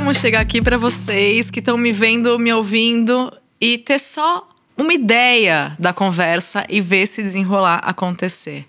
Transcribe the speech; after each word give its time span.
amo 0.00 0.14
chegar 0.14 0.40
aqui 0.40 0.62
para 0.62 0.78
vocês 0.78 1.50
que 1.50 1.58
estão 1.58 1.76
me 1.76 1.92
vendo, 1.92 2.38
me 2.38 2.50
ouvindo 2.50 3.30
e 3.60 3.76
ter 3.76 3.98
só 3.98 4.48
uma 4.74 4.94
ideia 4.94 5.76
da 5.78 5.92
conversa 5.92 6.64
e 6.70 6.80
ver 6.80 7.06
se 7.06 7.22
desenrolar 7.22 7.82
acontecer. 7.84 8.64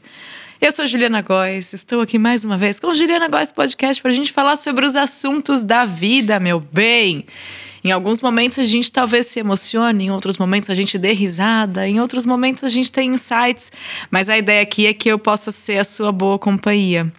Eu 0.60 0.74
sou 0.74 0.86
Juliana 0.86 1.22
Góes, 1.22 1.72
estou 1.72 2.02
aqui 2.02 2.20
mais 2.20 2.44
uma 2.44 2.58
vez 2.58 2.82
com 2.82 2.88
o 2.88 2.96
Juliana 2.96 3.30
Góes 3.30 3.50
Podcast 3.54 4.02
para 4.02 4.12
a 4.12 4.14
gente 4.14 4.34
falar 4.34 4.58
sobre 4.58 4.86
os 4.86 4.98
assuntos 4.98 5.64
da 5.64 5.86
vida, 5.86 6.38
meu 6.38 6.60
bem. 6.60 7.26
Em 7.82 7.92
alguns 7.92 8.22
momentos 8.22 8.60
a 8.60 8.66
gente 8.66 8.92
talvez 8.92 9.28
se 9.28 9.40
emocione, 9.40 10.08
em 10.08 10.12
outros 10.12 10.38
momentos 10.38 10.70
a 10.70 10.76
gente 10.76 10.98
dê 10.98 11.14
risada, 11.14 11.88
em 11.88 12.02
outros 12.02 12.26
momentos 12.26 12.62
a 12.66 12.70
gente 12.70 12.92
tem 12.92 13.12
insights, 13.14 13.72
mas 14.12 14.28
a 14.28 14.38
ideia 14.38 14.62
aqui 14.62 14.86
é 14.86 14.94
que 14.94 15.10
eu 15.10 15.18
possa 15.18 15.50
ser 15.50 15.78
a 15.78 15.86
sua 15.86 16.12
boa 16.12 16.38
companhia 16.38 17.12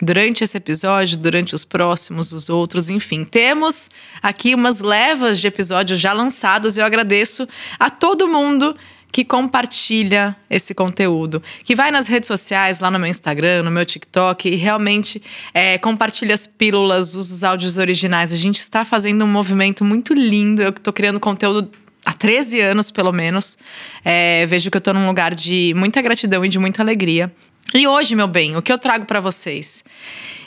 durante 0.00 0.44
esse 0.44 0.56
episódio, 0.56 1.18
durante 1.18 1.54
os 1.54 1.64
próximos, 1.64 2.32
os 2.32 2.48
outros, 2.48 2.88
enfim. 2.90 3.24
Temos 3.24 3.90
aqui 4.22 4.54
umas 4.54 4.80
levas 4.80 5.40
de 5.40 5.46
episódios 5.46 5.98
já 6.00 6.12
lançados 6.12 6.76
e 6.76 6.80
eu 6.80 6.86
agradeço 6.86 7.48
a 7.78 7.90
todo 7.90 8.28
mundo 8.28 8.76
que 9.10 9.24
compartilha 9.24 10.36
esse 10.50 10.74
conteúdo, 10.74 11.42
que 11.64 11.74
vai 11.74 11.90
nas 11.90 12.06
redes 12.06 12.26
sociais, 12.26 12.78
lá 12.80 12.90
no 12.90 12.98
meu 12.98 13.08
Instagram, 13.08 13.62
no 13.62 13.70
meu 13.70 13.84
TikTok, 13.84 14.48
e 14.48 14.54
realmente 14.54 15.22
é, 15.54 15.78
compartilha 15.78 16.34
as 16.34 16.46
pílulas, 16.46 17.14
os 17.14 17.42
áudios 17.42 17.78
originais. 17.78 18.32
A 18.32 18.36
gente 18.36 18.58
está 18.58 18.84
fazendo 18.84 19.24
um 19.24 19.28
movimento 19.28 19.84
muito 19.84 20.12
lindo. 20.12 20.62
Eu 20.62 20.70
estou 20.70 20.92
criando 20.92 21.18
conteúdo 21.18 21.70
há 22.04 22.12
13 22.12 22.60
anos, 22.60 22.90
pelo 22.90 23.12
menos. 23.12 23.56
É, 24.04 24.44
vejo 24.46 24.70
que 24.70 24.76
eu 24.76 24.80
estou 24.80 24.94
num 24.94 25.06
lugar 25.06 25.34
de 25.34 25.72
muita 25.74 26.02
gratidão 26.02 26.44
e 26.44 26.48
de 26.48 26.58
muita 26.58 26.82
alegria. 26.82 27.32
E 27.74 27.86
hoje, 27.86 28.14
meu 28.14 28.26
bem, 28.26 28.56
o 28.56 28.62
que 28.62 28.72
eu 28.72 28.78
trago 28.78 29.04
para 29.04 29.20
vocês? 29.20 29.84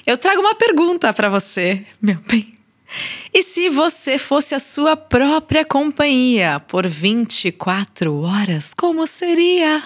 Eu 0.08 0.18
trago 0.18 0.42
uma 0.42 0.56
pergunta 0.56 1.14
para 1.14 1.30
você, 1.30 1.86
meu 2.02 2.18
bem. 2.28 2.54
E 3.34 3.44
se 3.44 3.70
você 3.70 4.18
fosse 4.18 4.56
a 4.56 4.60
sua 4.60 4.98
própria 4.98 5.64
companhia 5.64 6.60
por 6.60 6.88
24 6.88 8.22
horas, 8.22 8.74
como 8.74 9.06
seria? 9.06 9.84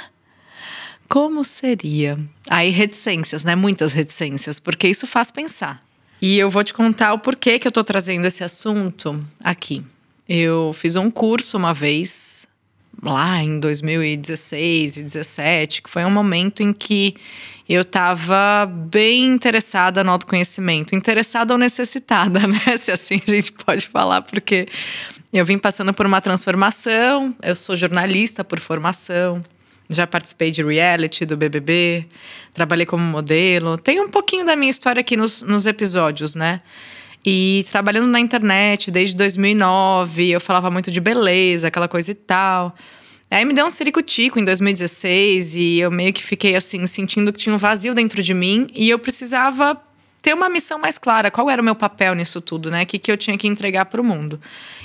Como 1.07 1.43
seria? 1.43 2.17
Aí, 2.49 2.71
reticências, 2.71 3.43
né? 3.43 3.55
Muitas 3.55 3.93
reticências, 3.93 4.59
porque 4.59 4.87
isso 4.87 5.05
faz 5.05 5.29
pensar. 5.29 5.83
E 6.21 6.37
eu 6.39 6.49
vou 6.49 6.63
te 6.63 6.73
contar 6.73 7.13
o 7.13 7.19
porquê 7.19 7.59
que 7.59 7.67
eu 7.67 7.71
tô 7.71 7.83
trazendo 7.83 8.25
esse 8.25 8.43
assunto 8.43 9.23
aqui. 9.43 9.83
Eu 10.27 10.71
fiz 10.73 10.95
um 10.95 11.11
curso 11.11 11.57
uma 11.57 11.73
vez 11.73 12.47
lá 13.01 13.41
em 13.41 13.59
2016 13.59 14.97
e 14.97 15.01
2017, 15.01 15.81
que 15.81 15.89
foi 15.89 16.05
um 16.05 16.09
momento 16.09 16.61
em 16.61 16.73
que 16.73 17.15
eu 17.67 17.81
estava 17.81 18.65
bem 18.65 19.25
interessada 19.25 20.03
no 20.03 20.11
autoconhecimento, 20.11 20.95
interessada 20.95 21.53
ou 21.53 21.57
necessitada, 21.57 22.45
né? 22.47 22.77
Se 22.77 22.91
assim 22.91 23.21
a 23.27 23.31
gente 23.31 23.51
pode 23.51 23.87
falar, 23.87 24.21
porque 24.21 24.67
eu 25.33 25.45
vim 25.45 25.57
passando 25.57 25.93
por 25.93 26.05
uma 26.05 26.21
transformação, 26.21 27.35
eu 27.41 27.55
sou 27.55 27.75
jornalista 27.75 28.43
por 28.43 28.59
formação, 28.59 29.43
já 29.89 30.05
participei 30.07 30.51
de 30.51 30.63
reality 30.63 31.25
do 31.25 31.35
BBB, 31.35 32.05
trabalhei 32.53 32.85
como 32.85 33.03
modelo, 33.03 33.77
tem 33.77 33.99
um 33.99 34.07
pouquinho 34.07 34.45
da 34.45 34.55
minha 34.55 34.69
história 34.69 34.99
aqui 34.99 35.17
nos, 35.17 35.41
nos 35.41 35.65
episódios, 35.65 36.35
né? 36.35 36.61
E 37.25 37.65
trabalhando 37.71 38.07
na 38.07 38.19
internet 38.19 38.91
desde 38.91 39.15
2009, 39.15 40.29
eu 40.29 40.39
falava 40.39 40.69
muito 40.69 40.91
de 40.91 41.01
beleza, 41.01 41.67
aquela 41.67 41.87
coisa 41.87 42.11
e 42.11 42.15
tal. 42.15 42.75
Aí 43.31 43.43
me 43.43 43.53
deu 43.53 43.65
um 43.65 43.69
ciricutico 43.69 44.39
em 44.39 44.45
2016 44.45 45.55
e 45.55 45.79
eu 45.79 45.89
meio 45.89 46.13
que 46.13 46.23
fiquei 46.23 46.55
assim, 46.55 46.85
sentindo 46.85 47.33
que 47.33 47.39
tinha 47.39 47.55
um 47.55 47.57
vazio 47.57 47.95
dentro 47.95 48.21
de 48.21 48.33
mim 48.33 48.67
e 48.75 48.89
eu 48.89 48.99
precisava 48.99 49.75
ter 50.21 50.33
uma 50.33 50.49
missão 50.49 50.77
mais 50.77 50.99
clara. 50.99 51.31
Qual 51.31 51.49
era 51.49 51.61
o 51.61 51.65
meu 51.65 51.75
papel 51.75 52.13
nisso 52.13 52.39
tudo, 52.39 52.69
né? 52.69 52.83
O 52.83 52.85
que, 52.85 52.99
que 52.99 53.11
eu 53.11 53.17
tinha 53.17 53.37
que 53.37 53.47
entregar 53.47 53.85
para 53.85 53.99
o 53.99 54.03
mundo. 54.03 54.39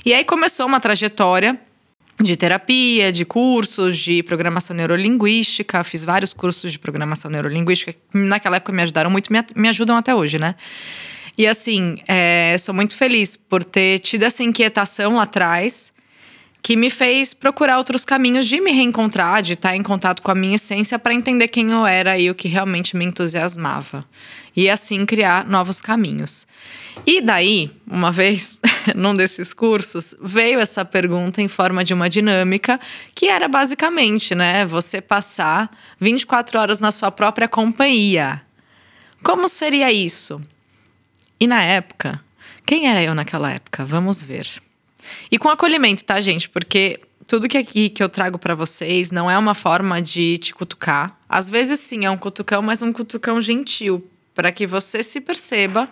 E 0.04 0.14
aí 0.14 0.24
começou 0.24 0.66
uma 0.66 0.80
trajetória 0.80 1.60
de 2.20 2.36
terapia, 2.36 3.12
de 3.12 3.24
cursos 3.24 3.98
de 3.98 4.22
programação 4.22 4.74
neurolinguística. 4.74 5.84
Fiz 5.84 6.04
vários 6.04 6.32
cursos 6.32 6.72
de 6.72 6.78
programação 6.78 7.30
neurolinguística. 7.30 7.94
Naquela 8.12 8.56
época 8.56 8.72
me 8.72 8.82
ajudaram 8.82 9.10
muito, 9.10 9.30
me, 9.32 9.38
me 9.54 9.68
ajudam 9.68 9.96
até 9.96 10.14
hoje, 10.14 10.38
né? 10.38 10.54
E 11.40 11.46
assim, 11.46 11.96
é, 12.06 12.54
sou 12.58 12.74
muito 12.74 12.94
feliz 12.94 13.34
por 13.34 13.64
ter 13.64 14.00
tido 14.00 14.24
essa 14.24 14.42
inquietação 14.42 15.16
lá 15.16 15.22
atrás, 15.22 15.90
que 16.60 16.76
me 16.76 16.90
fez 16.90 17.32
procurar 17.32 17.78
outros 17.78 18.04
caminhos 18.04 18.46
de 18.46 18.60
me 18.60 18.70
reencontrar, 18.70 19.40
de 19.40 19.54
estar 19.54 19.74
em 19.74 19.82
contato 19.82 20.20
com 20.20 20.30
a 20.30 20.34
minha 20.34 20.56
essência 20.56 20.98
para 20.98 21.14
entender 21.14 21.48
quem 21.48 21.70
eu 21.70 21.86
era 21.86 22.18
e 22.18 22.28
o 22.28 22.34
que 22.34 22.46
realmente 22.46 22.94
me 22.94 23.06
entusiasmava. 23.06 24.04
E 24.54 24.68
assim 24.68 25.06
criar 25.06 25.46
novos 25.46 25.80
caminhos. 25.80 26.46
E 27.06 27.22
daí, 27.22 27.70
uma 27.90 28.12
vez, 28.12 28.60
num 28.94 29.16
desses 29.16 29.54
cursos, 29.54 30.14
veio 30.20 30.60
essa 30.60 30.84
pergunta 30.84 31.40
em 31.40 31.48
forma 31.48 31.82
de 31.82 31.94
uma 31.94 32.10
dinâmica 32.10 32.78
que 33.14 33.28
era 33.28 33.48
basicamente, 33.48 34.34
né, 34.34 34.66
você 34.66 35.00
passar 35.00 35.74
24 35.98 36.60
horas 36.60 36.80
na 36.80 36.92
sua 36.92 37.10
própria 37.10 37.48
companhia. 37.48 38.42
Como 39.22 39.48
seria 39.48 39.90
isso? 39.90 40.38
E 41.40 41.46
na 41.46 41.62
época, 41.62 42.20
quem 42.66 42.86
era 42.86 43.02
eu 43.02 43.14
naquela 43.14 43.50
época? 43.50 43.86
Vamos 43.86 44.22
ver. 44.22 44.46
E 45.30 45.38
com 45.38 45.48
acolhimento, 45.48 46.04
tá, 46.04 46.20
gente? 46.20 46.50
Porque 46.50 47.00
tudo 47.26 47.48
que 47.48 47.56
aqui 47.56 47.88
que 47.88 48.02
eu 48.02 48.08
trago 48.08 48.38
para 48.38 48.54
vocês 48.54 49.10
não 49.10 49.30
é 49.30 49.38
uma 49.38 49.54
forma 49.54 50.02
de 50.02 50.36
te 50.36 50.54
cutucar. 50.54 51.18
Às 51.26 51.48
vezes 51.48 51.80
sim, 51.80 52.04
é 52.04 52.10
um 52.10 52.16
cutucão, 52.18 52.60
mas 52.60 52.82
um 52.82 52.92
cutucão 52.92 53.40
gentil, 53.40 54.06
para 54.34 54.52
que 54.52 54.66
você 54.66 55.02
se 55.02 55.20
perceba 55.20 55.88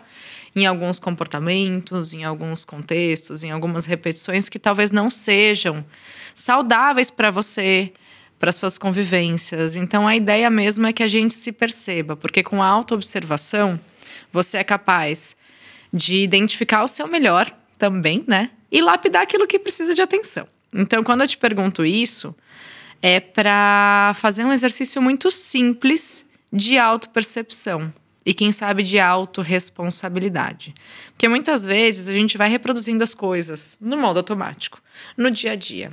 em 0.55 0.67
alguns 0.67 0.99
comportamentos, 0.99 2.13
em 2.13 2.25
alguns 2.25 2.65
contextos, 2.65 3.43
em 3.43 3.51
algumas 3.51 3.87
repetições 3.87 4.49
que 4.49 4.59
talvez 4.59 4.91
não 4.91 5.09
sejam 5.09 5.85
saudáveis 6.35 7.11
para 7.11 7.31
você, 7.31 7.93
para 8.39 8.53
suas 8.53 8.77
convivências. 8.77 9.77
Então 9.77 10.07
a 10.07 10.15
ideia 10.15 10.51
mesmo 10.51 10.87
é 10.87 10.93
que 10.93 11.03
a 11.03 11.09
gente 11.09 11.35
se 11.35 11.53
perceba, 11.53 12.17
porque 12.17 12.43
com 12.43 12.63
a 12.63 12.67
autoobservação 12.67 13.81
você 14.33 14.59
é 14.59 14.65
capaz 14.65 15.37
de 15.93 16.17
identificar 16.17 16.85
o 16.85 16.89
seu 16.89 17.07
melhor 17.07 17.51
também, 17.79 18.25
né? 18.27 18.51
E 18.71 18.83
lapidar 18.83 19.23
aquilo 19.23 19.47
que 19.47 19.59
precisa 19.59 19.95
de 19.95 20.03
atenção. 20.03 20.47
Então, 20.75 21.03
quando 21.03 21.23
eu 21.23 21.29
te 21.29 21.39
pergunto 21.39 21.85
isso, 21.85 22.35
é 23.01 23.21
para 23.21 24.13
fazer 24.17 24.45
um 24.45 24.53
exercício 24.53 25.01
muito 25.01 25.31
simples 25.31 26.25
de 26.53 26.79
autopercepção 26.79 27.93
e 28.25 28.35
quem 28.35 28.53
sabe 28.53 28.83
de 28.83 28.99
autorresponsabilidade. 28.99 30.75
Porque 31.13 31.29
muitas 31.29 31.65
vezes 31.65 32.09
a 32.09 32.13
gente 32.13 32.37
vai 32.37 32.51
reproduzindo 32.51 33.03
as 33.03 33.15
coisas 33.15 33.79
no 33.81 33.97
modo 33.97 34.19
automático, 34.19 34.83
no 35.17 35.31
dia 35.31 35.53
a 35.53 35.57
dia. 35.57 35.93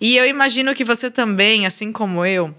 E 0.00 0.16
eu 0.16 0.26
imagino 0.26 0.74
que 0.74 0.84
você 0.84 1.10
também, 1.10 1.66
assim 1.66 1.92
como 1.92 2.24
eu, 2.24 2.54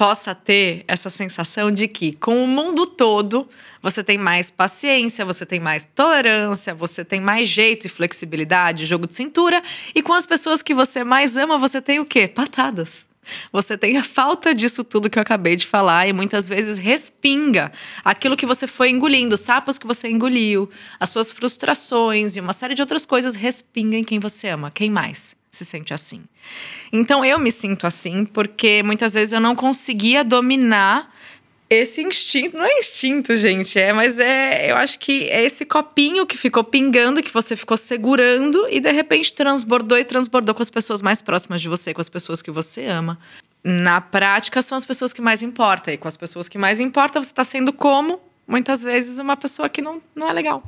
possa 0.00 0.34
ter 0.34 0.82
essa 0.88 1.10
sensação 1.10 1.70
de 1.70 1.86
que 1.86 2.14
com 2.14 2.42
o 2.42 2.48
mundo 2.48 2.86
todo 2.86 3.46
você 3.82 4.02
tem 4.02 4.16
mais 4.16 4.50
paciência, 4.50 5.26
você 5.26 5.44
tem 5.44 5.60
mais 5.60 5.86
tolerância, 5.94 6.74
você 6.74 7.04
tem 7.04 7.20
mais 7.20 7.46
jeito 7.46 7.84
e 7.84 7.90
flexibilidade, 7.90 8.86
jogo 8.86 9.06
de 9.06 9.14
cintura, 9.14 9.60
e 9.94 10.00
com 10.00 10.14
as 10.14 10.24
pessoas 10.24 10.62
que 10.62 10.72
você 10.72 11.04
mais 11.04 11.36
ama, 11.36 11.58
você 11.58 11.82
tem 11.82 12.00
o 12.00 12.06
quê? 12.06 12.26
Patadas. 12.26 13.10
Você 13.52 13.76
tem 13.76 13.98
a 13.98 14.02
falta 14.02 14.54
disso 14.54 14.82
tudo 14.82 15.10
que 15.10 15.18
eu 15.18 15.22
acabei 15.22 15.54
de 15.54 15.66
falar 15.66 16.08
e 16.08 16.14
muitas 16.14 16.48
vezes 16.48 16.78
respinga 16.78 17.70
aquilo 18.02 18.38
que 18.38 18.46
você 18.46 18.66
foi 18.66 18.88
engolindo, 18.88 19.34
os 19.34 19.42
sapos 19.42 19.78
que 19.78 19.86
você 19.86 20.08
engoliu, 20.08 20.70
as 20.98 21.10
suas 21.10 21.30
frustrações 21.30 22.36
e 22.36 22.40
uma 22.40 22.54
série 22.54 22.74
de 22.74 22.80
outras 22.80 23.04
coisas 23.04 23.34
respinga 23.34 23.98
em 23.98 24.04
quem 24.04 24.18
você 24.18 24.48
ama. 24.48 24.70
Quem 24.70 24.90
mais 24.90 25.38
se 25.50 25.64
sente 25.64 25.92
assim? 25.92 26.22
Então 26.92 27.24
eu 27.24 27.38
me 27.38 27.50
sinto 27.50 27.86
assim 27.86 28.24
porque 28.24 28.82
muitas 28.82 29.14
vezes 29.14 29.32
eu 29.32 29.40
não 29.40 29.54
conseguia 29.54 30.24
dominar 30.24 31.12
esse 31.70 32.02
instinto, 32.02 32.56
não 32.56 32.64
é 32.64 32.78
instinto, 32.80 33.36
gente, 33.36 33.78
é, 33.78 33.92
mas 33.92 34.18
é, 34.18 34.72
eu 34.72 34.76
acho 34.76 34.98
que 34.98 35.28
é 35.28 35.44
esse 35.44 35.64
copinho 35.64 36.26
que 36.26 36.36
ficou 36.36 36.64
pingando, 36.64 37.22
que 37.22 37.32
você 37.32 37.54
ficou 37.54 37.76
segurando 37.76 38.66
e 38.68 38.80
de 38.80 38.90
repente 38.90 39.32
transbordou 39.32 39.96
e 39.96 40.04
transbordou 40.04 40.52
com 40.52 40.62
as 40.62 40.70
pessoas 40.70 41.00
mais 41.00 41.22
próximas 41.22 41.62
de 41.62 41.68
você, 41.68 41.94
com 41.94 42.00
as 42.00 42.08
pessoas 42.08 42.42
que 42.42 42.50
você 42.50 42.86
ama. 42.86 43.16
Na 43.62 44.00
prática, 44.00 44.60
são 44.62 44.76
as 44.76 44.84
pessoas 44.84 45.12
que 45.12 45.22
mais 45.22 45.44
importam, 45.44 45.94
e 45.94 45.96
com 45.96 46.08
as 46.08 46.16
pessoas 46.16 46.48
que 46.48 46.58
mais 46.58 46.80
importam, 46.80 47.22
você 47.22 47.30
está 47.30 47.44
sendo 47.44 47.72
como, 47.72 48.20
muitas 48.48 48.82
vezes, 48.82 49.20
uma 49.20 49.36
pessoa 49.36 49.68
que 49.68 49.80
não, 49.80 50.02
não 50.12 50.28
é 50.28 50.32
legal. 50.32 50.64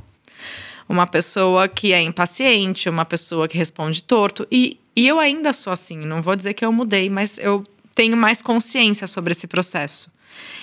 Uma 0.89 1.07
pessoa 1.07 1.69
que 1.69 1.93
é 1.93 2.03
impaciente, 2.03 2.89
uma 2.89 3.05
pessoa 3.05 3.49
que 3.49 3.57
responde 3.57 4.03
torto. 4.03 4.47
E, 4.51 4.79
e 4.95 5.09
eu 5.09 5.19
ainda 5.19 5.53
sou 5.53 5.73
assim, 5.73 5.97
não 5.97 6.23
vou 6.23 6.37
dizer 6.37 6.55
que 6.55 6.65
eu 6.65 6.73
mudei, 6.73 7.09
mas 7.09 7.39
eu 7.39 7.67
tenho 7.95 8.17
mais 8.17 8.43
consciência 8.43 9.07
sobre 9.07 9.33
esse 9.33 9.47
processo. 9.47 10.11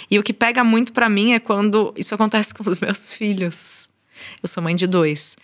E 0.10 0.18
o 0.18 0.24
que 0.24 0.34
pega 0.34 0.64
muito 0.64 0.92
para 0.92 1.08
mim 1.08 1.34
é 1.34 1.40
quando 1.40 1.94
isso 1.96 2.14
acontece 2.14 2.54
com 2.56 2.70
os 2.70 2.80
meus 2.80 3.16
filhos. 3.16 3.90
Eu 4.42 4.50
sou 4.50 4.62
mãe 4.62 4.76
de 4.76 4.88
dois. 4.88 5.38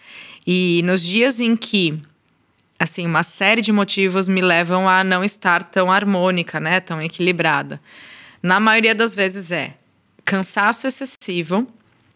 E 0.45 0.81
nos 0.83 1.01
dias 1.03 1.39
em 1.39 1.55
que 1.55 1.99
assim, 2.79 3.05
uma 3.05 3.23
série 3.23 3.61
de 3.61 3.71
motivos 3.71 4.27
me 4.27 4.41
levam 4.41 4.87
a 4.87 5.03
não 5.03 5.23
estar 5.23 5.63
tão 5.63 5.91
harmônica, 5.91 6.59
né, 6.59 6.79
tão 6.79 7.01
equilibrada. 7.01 7.79
Na 8.43 8.59
maioria 8.59 8.93
das 8.93 9.15
vezes 9.15 9.51
é 9.51 9.75
cansaço 10.23 10.85
excessivo, 10.87 11.67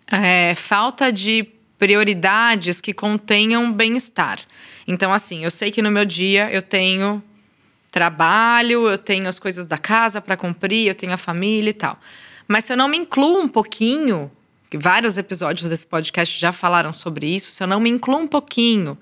é, 0.08 0.54
falta 0.56 1.12
de 1.12 1.48
prioridades 1.80 2.82
que 2.82 2.94
contenham 2.94 3.72
bem-estar. 3.72 4.40
Então, 4.86 5.14
assim, 5.14 5.44
eu 5.44 5.50
sei 5.50 5.72
que 5.72 5.82
no 5.82 5.90
meu 5.90 6.06
dia 6.06 6.52
eu 6.52 6.62
tenho 6.62 7.24
trabalho, 7.90 8.88
eu 8.88 8.98
tenho 8.98 9.28
as 9.28 9.40
coisas 9.40 9.66
da 9.66 9.78
casa 9.78 10.22
para 10.22 10.38
cumprir, 10.38 10.88
eu 10.88 10.94
tenho 10.94 11.14
a 11.14 11.18
família 11.18 11.70
e 11.70 11.74
tal. 11.74 11.98
Mas 12.48 12.66
se 12.66 12.74
eu 12.74 12.78
não 12.78 12.88
me 12.88 12.98
incluo 12.98 13.40
um 13.40 13.48
pouquinho, 13.48 14.30
vários 14.74 15.18
episódios 15.18 15.70
desse 15.70 15.88
podcast 15.88 16.40
já 16.40 16.52
falaram 16.52 16.92
sobre 16.92 17.28
isso, 17.34 17.50
se 17.50 17.64
eu 17.64 17.68
não 17.68 17.80
me 17.80 17.90
incluo 17.90 18.20
um 18.20 18.28
pouquinho 18.28 18.98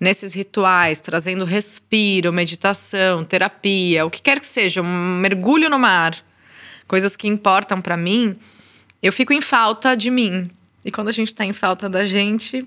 nesses 0.00 0.34
rituais, 0.34 1.00
trazendo 1.00 1.44
respiro, 1.44 2.32
meditação, 2.32 3.24
terapia, 3.24 4.06
o 4.06 4.10
que 4.10 4.22
quer 4.22 4.40
que 4.40 4.46
seja, 4.46 4.80
um 4.80 5.18
mergulho 5.20 5.68
no 5.68 5.78
mar, 5.78 6.16
coisas 6.88 7.14
que 7.14 7.28
importam 7.28 7.80
para 7.80 7.96
mim, 7.96 8.36
eu 9.02 9.12
fico 9.12 9.32
em 9.32 9.40
falta 9.40 9.94
de 9.94 10.10
mim. 10.10 10.48
E 10.84 10.90
quando 10.90 11.08
a 11.08 11.12
gente 11.12 11.28
está 11.28 11.44
em 11.44 11.52
falta 11.52 11.88
da 11.88 12.06
gente, 12.06 12.66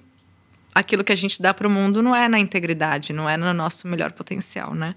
aquilo 0.74 1.04
que 1.04 1.12
a 1.12 1.16
gente 1.16 1.42
dá 1.42 1.54
para 1.54 1.68
o 1.68 1.72
mundo 1.72 2.02
não 2.02 2.16
é 2.16 2.28
na 2.28 2.38
integridade, 2.38 3.14
não 3.14 3.30
é 3.30 3.38
no 3.38 3.54
nosso 3.54 3.88
melhor 3.88 4.12
potencial, 4.12 4.74
né? 4.74 4.94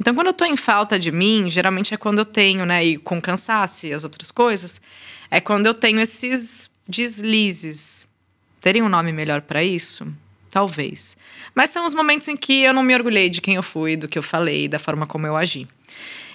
Então, 0.00 0.14
quando 0.14 0.28
eu 0.28 0.32
estou 0.32 0.46
em 0.46 0.56
falta 0.56 0.98
de 0.98 1.12
mim, 1.12 1.50
geralmente 1.50 1.92
é 1.92 1.96
quando 1.96 2.18
eu 2.18 2.24
tenho, 2.24 2.64
né, 2.64 2.84
e 2.84 2.96
com 2.96 3.20
cansaço 3.20 3.86
e 3.86 3.92
as 3.92 4.04
outras 4.04 4.30
coisas, 4.30 4.80
é 5.30 5.40
quando 5.40 5.66
eu 5.66 5.74
tenho 5.74 6.00
esses 6.00 6.70
deslizes. 6.88 8.08
Teria 8.60 8.82
um 8.82 8.88
nome 8.88 9.12
melhor 9.12 9.42
para 9.42 9.62
isso? 9.62 10.06
Talvez. 10.50 11.16
Mas 11.54 11.68
são 11.70 11.84
os 11.84 11.92
momentos 11.92 12.26
em 12.28 12.36
que 12.36 12.62
eu 12.62 12.72
não 12.72 12.82
me 12.82 12.94
orgulhei 12.94 13.28
de 13.28 13.40
quem 13.40 13.56
eu 13.56 13.62
fui, 13.62 13.96
do 13.96 14.08
que 14.08 14.18
eu 14.18 14.22
falei, 14.22 14.66
da 14.66 14.78
forma 14.78 15.06
como 15.06 15.26
eu 15.26 15.36
agi. 15.36 15.68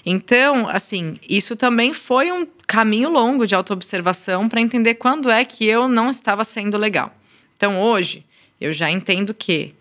Então, 0.05 0.67
assim, 0.67 1.17
isso 1.27 1.55
também 1.55 1.93
foi 1.93 2.31
um 2.31 2.45
caminho 2.73 3.07
longo 3.07 3.45
de 3.45 3.53
autoobservação 3.53 4.49
para 4.49 4.59
entender 4.59 4.95
quando 4.95 5.29
é 5.29 5.45
que 5.45 5.63
eu 5.63 5.87
não 5.87 6.09
estava 6.09 6.43
sendo 6.43 6.75
legal. 6.75 7.15
Então, 7.55 7.79
hoje, 7.79 8.25
eu 8.59 8.73
já 8.73 8.89
entendo 8.89 9.31
que 9.31 9.75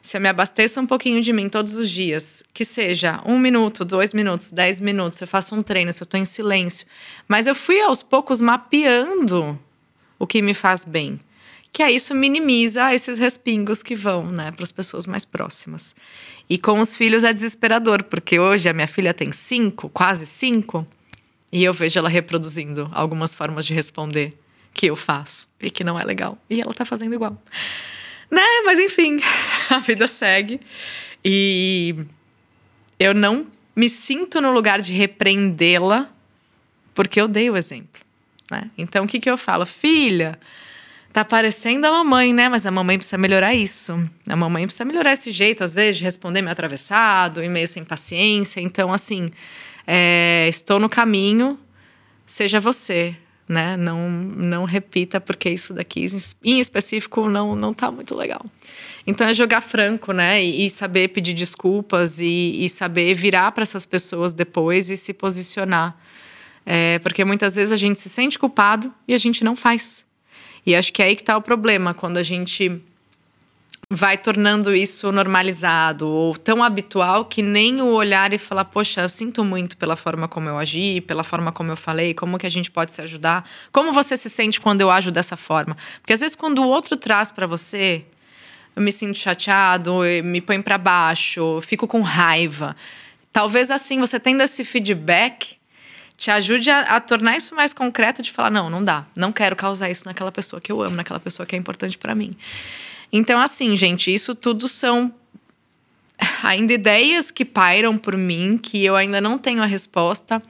se 0.00 0.16
eu 0.16 0.20
me 0.22 0.30
abasteço 0.30 0.80
um 0.80 0.86
pouquinho 0.86 1.20
de 1.20 1.30
mim 1.30 1.50
todos 1.50 1.76
os 1.76 1.90
dias, 1.90 2.42
que 2.54 2.64
seja 2.64 3.20
um 3.26 3.38
minuto, 3.38 3.84
dois 3.84 4.14
minutos, 4.14 4.50
dez 4.50 4.80
minutos, 4.80 5.20
eu 5.20 5.26
faço 5.26 5.54
um 5.54 5.62
treino, 5.62 5.92
se 5.92 6.02
eu 6.02 6.06
estou 6.06 6.18
em 6.18 6.24
silêncio, 6.24 6.86
mas 7.28 7.46
eu 7.46 7.54
fui 7.54 7.82
aos 7.82 8.02
poucos 8.02 8.40
mapeando 8.40 9.58
o 10.18 10.26
que 10.26 10.40
me 10.40 10.54
faz 10.54 10.86
bem 10.86 11.20
que 11.70 11.82
aí 11.82 11.96
isso 11.96 12.14
minimiza 12.14 12.94
esses 12.94 13.18
respingos 13.18 13.82
que 13.82 13.94
vão, 13.94 14.24
né, 14.24 14.50
para 14.50 14.64
as 14.64 14.72
pessoas 14.72 15.06
mais 15.06 15.24
próximas. 15.24 15.94
E 16.48 16.56
com 16.56 16.80
os 16.80 16.96
filhos 16.96 17.24
é 17.24 17.32
desesperador, 17.32 18.02
porque 18.04 18.38
hoje 18.38 18.70
a 18.70 18.72
minha 18.72 18.86
filha 18.86 19.12
tem 19.12 19.30
cinco, 19.32 19.88
quase 19.90 20.24
cinco, 20.24 20.86
e 21.50 21.64
eu 21.64 21.72
vejo 21.72 21.98
ela 21.98 22.08
reproduzindo 22.08 22.90
algumas 22.92 23.34
formas 23.34 23.64
de 23.64 23.74
responder 23.74 24.38
que 24.74 24.86
eu 24.86 24.96
faço 24.96 25.48
e 25.60 25.70
que 25.70 25.82
não 25.82 25.98
é 25.98 26.04
legal. 26.04 26.38
E 26.48 26.60
ela 26.60 26.74
tá 26.74 26.84
fazendo 26.84 27.14
igual. 27.14 27.40
Né? 28.30 28.42
Mas 28.64 28.78
enfim, 28.78 29.20
a 29.70 29.78
vida 29.78 30.06
segue. 30.06 30.60
E 31.24 31.96
eu 32.98 33.14
não 33.14 33.46
me 33.74 33.88
sinto 33.88 34.40
no 34.40 34.50
lugar 34.50 34.80
de 34.80 34.92
repreendê-la, 34.92 36.08
porque 36.94 37.20
eu 37.20 37.28
dei 37.28 37.48
o 37.48 37.56
exemplo. 37.56 38.00
Né? 38.50 38.70
Então 38.76 39.04
o 39.04 39.08
que, 39.08 39.18
que 39.18 39.30
eu 39.30 39.36
falo? 39.36 39.64
Filha, 39.64 40.38
tá 41.12 41.24
parecendo 41.24 41.86
a 41.86 41.90
mamãe, 41.90 42.32
né? 42.32 42.48
Mas 42.48 42.66
a 42.66 42.70
mamãe 42.70 42.98
precisa 42.98 43.18
melhorar 43.18 43.54
isso. 43.54 43.92
A 44.28 44.36
mamãe 44.36 44.64
precisa 44.64 44.84
melhorar 44.84 45.12
esse 45.12 45.30
jeito, 45.30 45.64
às 45.64 45.74
vezes, 45.74 45.98
de 45.98 46.04
responder 46.04 46.42
meio 46.42 46.52
atravessado 46.52 47.42
e 47.42 47.48
meio 47.48 47.66
sem 47.66 47.84
paciência. 47.84 48.60
Então, 48.60 48.92
assim, 48.92 49.30
é, 49.90 50.46
estou 50.50 50.78
no 50.78 50.86
caminho, 50.86 51.58
seja 52.26 52.60
você, 52.60 53.16
né? 53.48 53.74
Não, 53.74 54.10
não 54.10 54.64
repita, 54.66 55.18
porque 55.18 55.48
isso 55.48 55.72
daqui, 55.72 56.04
em 56.44 56.60
específico, 56.60 57.26
não, 57.26 57.56
não 57.56 57.72
tá 57.72 57.90
muito 57.90 58.14
legal. 58.14 58.44
Então, 59.06 59.26
é 59.26 59.32
jogar 59.32 59.62
franco, 59.62 60.12
né? 60.12 60.44
E, 60.44 60.68
saber 60.68 61.08
pedir 61.08 61.32
desculpas 61.32 62.20
e, 62.20 62.62
e 62.62 62.68
saber 62.68 63.14
virar 63.14 63.50
para 63.52 63.62
essas 63.62 63.86
pessoas 63.86 64.34
depois 64.34 64.90
e 64.90 64.96
se 64.98 65.14
posicionar. 65.14 65.96
É, 66.66 66.98
porque 66.98 67.24
muitas 67.24 67.56
vezes 67.56 67.72
a 67.72 67.76
gente 67.78 67.98
se 67.98 68.10
sente 68.10 68.38
culpado 68.38 68.92
e 69.08 69.14
a 69.14 69.18
gente 69.18 69.42
não 69.42 69.56
faz. 69.56 70.04
E 70.66 70.76
acho 70.76 70.92
que 70.92 71.00
é 71.00 71.06
aí 71.06 71.16
que 71.16 71.22
está 71.22 71.34
o 71.34 71.40
problema, 71.40 71.94
quando 71.94 72.18
a 72.18 72.22
gente 72.22 72.78
vai 73.90 74.18
tornando 74.18 74.74
isso 74.74 75.10
normalizado 75.10 76.06
ou 76.06 76.36
tão 76.36 76.62
habitual 76.62 77.24
que 77.24 77.40
nem 77.40 77.80
o 77.80 77.86
olhar 77.86 78.34
e 78.34 78.38
falar, 78.38 78.66
poxa, 78.66 79.00
eu 79.00 79.08
sinto 79.08 79.42
muito 79.42 79.78
pela 79.78 79.96
forma 79.96 80.28
como 80.28 80.46
eu 80.46 80.58
agi, 80.58 81.00
pela 81.00 81.24
forma 81.24 81.50
como 81.52 81.72
eu 81.72 81.76
falei, 81.76 82.12
como 82.12 82.36
que 82.38 82.46
a 82.46 82.50
gente 82.50 82.70
pode 82.70 82.92
se 82.92 83.00
ajudar, 83.00 83.48
como 83.72 83.90
você 83.90 84.14
se 84.14 84.28
sente 84.28 84.60
quando 84.60 84.82
eu 84.82 84.90
ajo 84.90 85.10
dessa 85.10 85.36
forma. 85.36 85.74
Porque 86.02 86.12
às 86.12 86.20
vezes 86.20 86.36
quando 86.36 86.58
o 86.58 86.68
outro 86.68 86.98
traz 86.98 87.32
para 87.32 87.46
você, 87.46 88.04
eu 88.76 88.82
me 88.82 88.92
sinto 88.92 89.18
chateado, 89.18 90.00
me 90.22 90.42
põe 90.42 90.60
para 90.60 90.76
baixo, 90.76 91.58
fico 91.62 91.88
com 91.88 92.02
raiva. 92.02 92.76
Talvez 93.32 93.70
assim, 93.70 94.00
você 94.00 94.20
tendo 94.20 94.42
esse 94.42 94.66
feedback, 94.66 95.56
te 96.14 96.30
ajude 96.30 96.68
a, 96.68 96.80
a, 96.80 97.00
tornar 97.00 97.38
isso 97.38 97.54
mais 97.54 97.72
concreto 97.72 98.20
de 98.20 98.32
falar 98.32 98.50
não, 98.50 98.68
não 98.68 98.84
dá, 98.84 99.06
não 99.16 99.32
quero 99.32 99.56
causar 99.56 99.88
isso 99.88 100.04
naquela 100.04 100.30
pessoa 100.30 100.60
que 100.60 100.70
eu 100.70 100.82
amo, 100.82 100.96
naquela 100.96 101.20
pessoa 101.20 101.46
que 101.46 101.56
é 101.56 101.58
importante 101.58 101.96
para 101.96 102.14
mim. 102.14 102.36
Então 103.12 103.40
assim, 103.40 103.76
gente, 103.76 104.12
isso 104.12 104.34
tudo 104.34 104.68
são 104.68 105.12
ainda 106.42 106.72
ideias 106.72 107.30
que 107.30 107.44
pairam 107.44 107.96
por 107.96 108.16
mim 108.16 108.58
que 108.58 108.84
eu 108.84 108.96
ainda 108.96 109.20
não 109.20 109.38
tenho 109.38 109.62
a 109.62 109.66
resposta, 109.66 110.42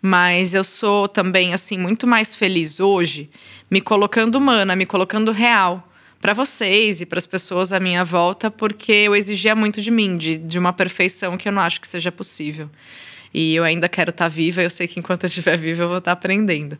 mas 0.00 0.54
eu 0.54 0.62
sou 0.62 1.08
também 1.08 1.52
assim 1.52 1.76
muito 1.76 2.06
mais 2.06 2.34
feliz 2.34 2.78
hoje 2.78 3.28
me 3.70 3.80
colocando 3.80 4.36
humana, 4.36 4.76
me 4.76 4.86
colocando 4.86 5.32
real 5.32 5.84
para 6.20 6.32
vocês 6.32 7.00
e 7.00 7.06
para 7.06 7.18
as 7.18 7.26
pessoas 7.26 7.72
à 7.72 7.78
minha 7.78 8.04
volta, 8.04 8.50
porque 8.50 8.92
eu 8.92 9.14
exigia 9.14 9.54
muito 9.54 9.80
de 9.80 9.90
mim, 9.90 10.16
de, 10.16 10.36
de 10.36 10.58
uma 10.58 10.72
perfeição 10.72 11.36
que 11.36 11.48
eu 11.48 11.52
não 11.52 11.62
acho 11.62 11.80
que 11.80 11.86
seja 11.86 12.10
possível. 12.10 12.68
E 13.32 13.54
eu 13.54 13.64
ainda 13.64 13.88
quero 13.88 14.10
estar 14.10 14.24
tá 14.24 14.28
viva, 14.28 14.62
eu 14.62 14.70
sei 14.70 14.88
que 14.88 14.98
enquanto 14.98 15.24
eu 15.24 15.28
estiver 15.28 15.56
viva 15.56 15.82
eu 15.82 15.88
vou 15.88 15.98
estar 15.98 16.10
tá 16.10 16.18
aprendendo. 16.18 16.78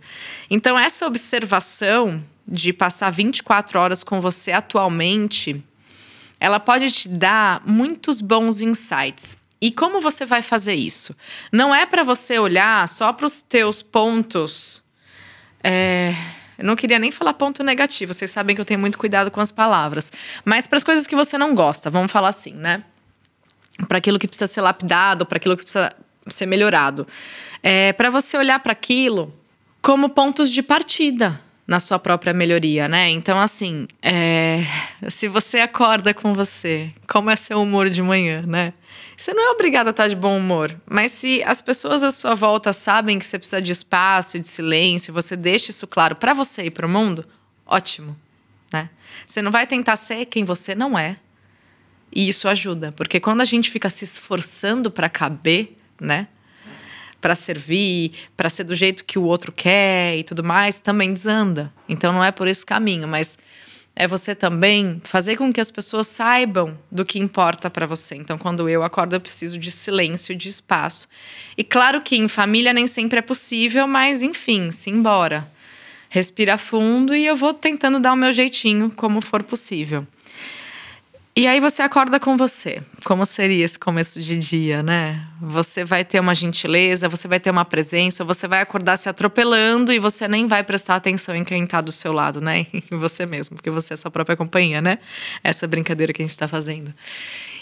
Então, 0.50 0.78
essa 0.78 1.06
observação 1.06 2.22
de 2.46 2.72
passar 2.72 3.10
24 3.10 3.78
horas 3.78 4.02
com 4.02 4.20
você 4.20 4.52
atualmente, 4.52 5.62
ela 6.40 6.58
pode 6.58 6.90
te 6.90 7.08
dar 7.08 7.62
muitos 7.66 8.20
bons 8.20 8.60
insights. 8.60 9.36
E 9.60 9.72
como 9.72 10.00
você 10.00 10.24
vai 10.24 10.40
fazer 10.40 10.74
isso? 10.74 11.14
Não 11.52 11.74
é 11.74 11.84
para 11.84 12.04
você 12.04 12.38
olhar 12.38 12.88
só 12.88 13.12
para 13.12 13.26
os 13.26 13.42
teus 13.42 13.82
pontos. 13.82 14.82
É, 15.62 16.14
eu 16.56 16.64
não 16.64 16.76
queria 16.76 16.98
nem 16.98 17.10
falar 17.10 17.34
ponto 17.34 17.62
negativo, 17.62 18.14
vocês 18.14 18.30
sabem 18.30 18.54
que 18.54 18.60
eu 18.60 18.64
tenho 18.64 18.80
muito 18.80 18.96
cuidado 18.96 19.30
com 19.30 19.40
as 19.40 19.50
palavras. 19.50 20.12
Mas 20.44 20.66
para 20.66 20.76
as 20.76 20.84
coisas 20.84 21.06
que 21.06 21.16
você 21.16 21.36
não 21.36 21.54
gosta, 21.54 21.90
vamos 21.90 22.10
falar 22.10 22.28
assim, 22.28 22.52
né? 22.52 22.84
Para 23.86 23.98
aquilo 23.98 24.18
que 24.18 24.26
precisa 24.26 24.46
ser 24.46 24.60
lapidado, 24.60 25.26
para 25.26 25.36
aquilo 25.36 25.56
que 25.56 25.62
precisa 25.62 25.94
ser 26.34 26.46
melhorado. 26.46 27.06
É, 27.62 27.92
para 27.92 28.10
você 28.10 28.36
olhar 28.36 28.60
para 28.60 28.72
aquilo 28.72 29.34
como 29.80 30.08
pontos 30.08 30.50
de 30.50 30.62
partida 30.62 31.40
na 31.68 31.78
sua 31.78 31.98
própria 31.98 32.32
melhoria, 32.32 32.88
né? 32.88 33.10
Então, 33.10 33.38
assim, 33.38 33.86
é, 34.02 34.64
se 35.08 35.28
você 35.28 35.60
acorda 35.60 36.14
com 36.14 36.32
você, 36.32 36.90
como 37.06 37.28
é 37.30 37.36
seu 37.36 37.60
humor 37.60 37.90
de 37.90 38.00
manhã, 38.00 38.42
né? 38.46 38.72
Você 39.14 39.34
não 39.34 39.50
é 39.50 39.50
obrigado 39.50 39.88
a 39.88 39.90
estar 39.90 40.08
de 40.08 40.16
bom 40.16 40.38
humor, 40.38 40.74
mas 40.88 41.12
se 41.12 41.42
as 41.42 41.60
pessoas 41.60 42.02
à 42.02 42.10
sua 42.10 42.34
volta 42.34 42.72
sabem 42.72 43.18
que 43.18 43.26
você 43.26 43.38
precisa 43.38 43.60
de 43.60 43.72
espaço 43.72 44.36
e 44.36 44.40
de 44.40 44.48
silêncio, 44.48 45.12
você 45.12 45.36
deixa 45.36 45.70
isso 45.70 45.86
claro 45.86 46.16
para 46.16 46.32
você 46.32 46.64
e 46.64 46.70
para 46.70 46.86
o 46.86 46.88
mundo, 46.88 47.26
ótimo, 47.66 48.16
né? 48.72 48.88
Você 49.26 49.42
não 49.42 49.50
vai 49.50 49.66
tentar 49.66 49.96
ser 49.96 50.24
quem 50.24 50.44
você 50.44 50.74
não 50.74 50.98
é. 50.98 51.18
E 52.10 52.28
isso 52.28 52.48
ajuda, 52.48 52.92
porque 52.92 53.20
quando 53.20 53.42
a 53.42 53.44
gente 53.44 53.70
fica 53.70 53.90
se 53.90 54.04
esforçando 54.04 54.90
para 54.90 55.08
caber 55.08 55.77
né? 56.00 56.28
Para 57.20 57.34
servir, 57.34 58.12
para 58.36 58.48
ser 58.48 58.64
do 58.64 58.74
jeito 58.74 59.04
que 59.04 59.18
o 59.18 59.24
outro 59.24 59.50
quer 59.50 60.16
e 60.16 60.22
tudo 60.22 60.44
mais, 60.44 60.78
também 60.78 61.12
desanda. 61.12 61.72
Então 61.88 62.12
não 62.12 62.22
é 62.22 62.30
por 62.30 62.46
esse 62.46 62.64
caminho, 62.64 63.08
mas 63.08 63.38
é 64.00 64.06
você 64.06 64.32
também 64.32 65.00
fazer 65.02 65.36
com 65.36 65.52
que 65.52 65.60
as 65.60 65.72
pessoas 65.72 66.06
saibam 66.06 66.78
do 66.88 67.04
que 67.04 67.18
importa 67.18 67.68
para 67.68 67.84
você. 67.84 68.14
Então, 68.14 68.38
quando 68.38 68.68
eu 68.68 68.84
acordo, 68.84 69.16
eu 69.16 69.20
preciso 69.20 69.58
de 69.58 69.72
silêncio, 69.72 70.36
de 70.36 70.48
espaço. 70.48 71.08
E 71.56 71.64
claro 71.64 72.00
que 72.00 72.14
em 72.14 72.28
família 72.28 72.72
nem 72.72 72.86
sempre 72.86 73.18
é 73.18 73.22
possível, 73.22 73.88
mas 73.88 74.22
enfim, 74.22 74.70
se 74.70 74.88
embora. 74.88 75.50
Respira 76.08 76.56
fundo 76.56 77.12
e 77.12 77.26
eu 77.26 77.34
vou 77.34 77.52
tentando 77.52 77.98
dar 77.98 78.12
o 78.12 78.16
meu 78.16 78.32
jeitinho 78.32 78.88
como 78.94 79.20
for 79.20 79.42
possível. 79.42 80.06
E 81.38 81.46
aí 81.46 81.60
você 81.60 81.82
acorda 81.82 82.18
com 82.18 82.36
você. 82.36 82.82
Como 83.04 83.24
seria 83.24 83.64
esse 83.64 83.78
começo 83.78 84.20
de 84.20 84.36
dia, 84.36 84.82
né? 84.82 85.24
Você 85.40 85.84
vai 85.84 86.04
ter 86.04 86.18
uma 86.18 86.34
gentileza, 86.34 87.08
você 87.08 87.28
vai 87.28 87.38
ter 87.38 87.48
uma 87.48 87.64
presença, 87.64 88.24
você 88.24 88.48
vai 88.48 88.60
acordar 88.60 88.96
se 88.96 89.08
atropelando 89.08 89.92
e 89.92 90.00
você 90.00 90.26
nem 90.26 90.48
vai 90.48 90.64
prestar 90.64 90.96
atenção 90.96 91.36
em 91.36 91.44
quem 91.44 91.62
está 91.62 91.80
do 91.80 91.92
seu 91.92 92.12
lado, 92.12 92.40
né? 92.40 92.66
Em 92.74 92.96
você 92.96 93.24
mesmo, 93.24 93.54
porque 93.54 93.70
você 93.70 93.94
é 93.94 93.96
sua 93.96 94.10
própria 94.10 94.36
companhia, 94.36 94.80
né? 94.80 94.98
Essa 95.44 95.64
brincadeira 95.68 96.12
que 96.12 96.20
a 96.20 96.24
gente 96.24 96.32
está 96.32 96.48
fazendo. 96.48 96.92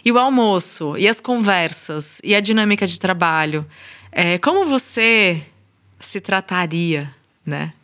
E 0.02 0.10
o 0.10 0.18
almoço, 0.18 0.96
e 0.96 1.06
as 1.06 1.20
conversas, 1.20 2.18
e 2.24 2.34
a 2.34 2.40
dinâmica 2.40 2.86
de 2.86 2.98
trabalho. 2.98 3.66
É, 4.10 4.38
como 4.38 4.64
você 4.64 5.42
se 6.00 6.18
trataria, 6.18 7.14
né? 7.44 7.74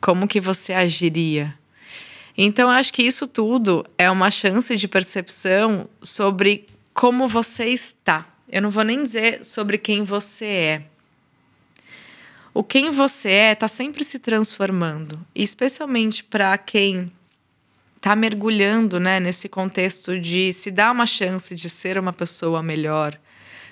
Como 0.00 0.26
que 0.26 0.40
você 0.40 0.72
agiria? 0.72 1.56
Então, 2.40 2.70
acho 2.70 2.92
que 2.92 3.02
isso 3.02 3.26
tudo 3.26 3.84
é 3.98 4.08
uma 4.08 4.30
chance 4.30 4.76
de 4.76 4.86
percepção 4.86 5.90
sobre 6.00 6.68
como 6.94 7.26
você 7.26 7.66
está. 7.66 8.24
Eu 8.48 8.62
não 8.62 8.70
vou 8.70 8.84
nem 8.84 9.02
dizer 9.02 9.44
sobre 9.44 9.76
quem 9.76 10.04
você 10.04 10.44
é. 10.46 10.82
O 12.54 12.62
quem 12.62 12.90
você 12.90 13.28
é 13.28 13.52
está 13.52 13.66
sempre 13.66 14.04
se 14.04 14.20
transformando, 14.20 15.18
e 15.34 15.42
especialmente 15.42 16.22
para 16.22 16.56
quem 16.56 17.10
está 17.96 18.14
mergulhando 18.14 19.00
né, 19.00 19.18
nesse 19.18 19.48
contexto 19.48 20.18
de 20.18 20.52
se 20.52 20.70
dar 20.70 20.92
uma 20.92 21.06
chance 21.06 21.54
de 21.56 21.68
ser 21.68 21.98
uma 21.98 22.12
pessoa 22.12 22.62
melhor, 22.62 23.18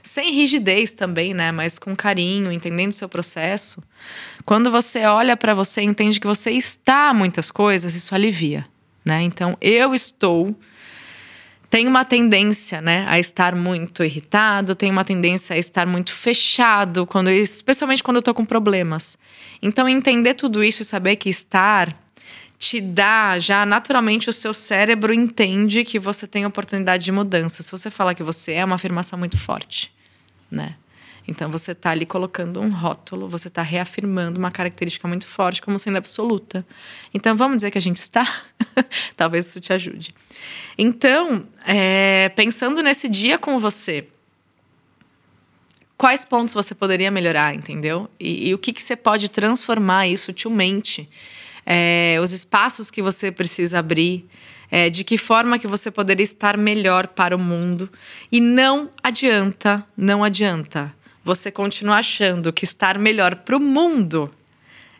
sem 0.06 0.32
rigidez 0.32 0.92
também, 0.92 1.34
né, 1.34 1.52
mas 1.52 1.78
com 1.78 1.94
carinho, 1.94 2.52
entendendo 2.52 2.90
o 2.90 2.94
seu 2.94 3.08
processo. 3.08 3.82
Quando 4.44 4.70
você 4.70 5.04
olha 5.04 5.36
para 5.36 5.54
você 5.54 5.82
entende 5.82 6.20
que 6.20 6.26
você 6.26 6.50
está 6.52 7.12
muitas 7.12 7.50
coisas, 7.50 7.94
isso 7.94 8.14
alivia, 8.14 8.64
né? 9.04 9.22
Então, 9.22 9.56
eu 9.60 9.94
estou 9.94 10.56
tem 11.68 11.88
uma 11.88 12.04
tendência, 12.04 12.80
né, 12.80 13.04
a 13.08 13.18
estar 13.18 13.56
muito 13.56 14.04
irritado, 14.04 14.74
tem 14.74 14.90
uma 14.90 15.04
tendência 15.04 15.54
a 15.54 15.58
estar 15.58 15.84
muito 15.84 16.12
fechado, 16.12 17.04
quando, 17.04 17.28
especialmente 17.28 18.04
quando 18.04 18.18
eu 18.18 18.22
tô 18.22 18.32
com 18.32 18.44
problemas. 18.44 19.18
Então, 19.60 19.88
entender 19.88 20.34
tudo 20.34 20.62
isso 20.62 20.82
e 20.82 20.84
saber 20.84 21.16
que 21.16 21.28
estar 21.28 21.92
te 22.58 22.80
dá 22.80 23.38
já 23.38 23.66
naturalmente 23.66 24.30
o 24.30 24.32
seu 24.32 24.54
cérebro 24.54 25.12
entende 25.12 25.84
que 25.84 25.98
você 25.98 26.26
tem 26.26 26.46
oportunidade 26.46 27.04
de 27.04 27.12
mudança. 27.12 27.62
Se 27.62 27.70
você 27.70 27.90
falar 27.90 28.14
que 28.14 28.22
você 28.22 28.52
é, 28.52 28.56
é 28.58 28.64
uma 28.64 28.76
afirmação 28.76 29.18
muito 29.18 29.36
forte, 29.36 29.92
né? 30.50 30.76
Então 31.28 31.50
você 31.50 31.72
está 31.72 31.90
ali 31.90 32.06
colocando 32.06 32.60
um 32.60 32.70
rótulo, 32.70 33.28
você 33.28 33.48
está 33.48 33.62
reafirmando 33.62 34.38
uma 34.38 34.50
característica 34.50 35.08
muito 35.08 35.26
forte 35.26 35.60
como 35.60 35.78
sendo 35.78 35.98
absoluta. 35.98 36.64
Então 37.12 37.36
vamos 37.36 37.58
dizer 37.58 37.70
que 37.70 37.78
a 37.78 37.82
gente 37.82 37.96
está? 37.96 38.24
Talvez 39.16 39.46
isso 39.46 39.60
te 39.60 39.72
ajude. 39.72 40.14
Então, 40.78 41.46
é, 41.66 42.30
pensando 42.36 42.82
nesse 42.82 43.08
dia 43.08 43.38
com 43.38 43.58
você, 43.58 44.06
quais 45.96 46.24
pontos 46.24 46.54
você 46.54 46.74
poderia 46.74 47.10
melhorar, 47.10 47.54
entendeu? 47.54 48.08
E, 48.20 48.48
e 48.48 48.54
o 48.54 48.58
que, 48.58 48.72
que 48.72 48.82
você 48.82 48.94
pode 48.94 49.28
transformar 49.28 50.06
isso 50.06 50.26
sutilmente? 50.26 51.08
É, 51.64 52.18
os 52.22 52.32
espaços 52.32 52.90
que 52.90 53.02
você 53.02 53.32
precisa 53.32 53.80
abrir, 53.80 54.28
é, 54.70 54.90
de 54.90 55.04
que 55.04 55.18
forma 55.18 55.58
que 55.58 55.66
você 55.66 55.90
poderia 55.90 56.24
estar 56.24 56.56
melhor 56.56 57.08
para 57.08 57.34
o 57.36 57.38
mundo. 57.38 57.90
E 58.30 58.40
não 58.40 58.90
adianta, 59.02 59.86
não 59.96 60.22
adianta 60.24 60.94
você 61.26 61.50
continua 61.50 61.96
achando 61.96 62.52
que 62.52 62.64
estar 62.64 62.96
melhor 63.00 63.34
para 63.34 63.56
o 63.56 63.60
mundo 63.60 64.32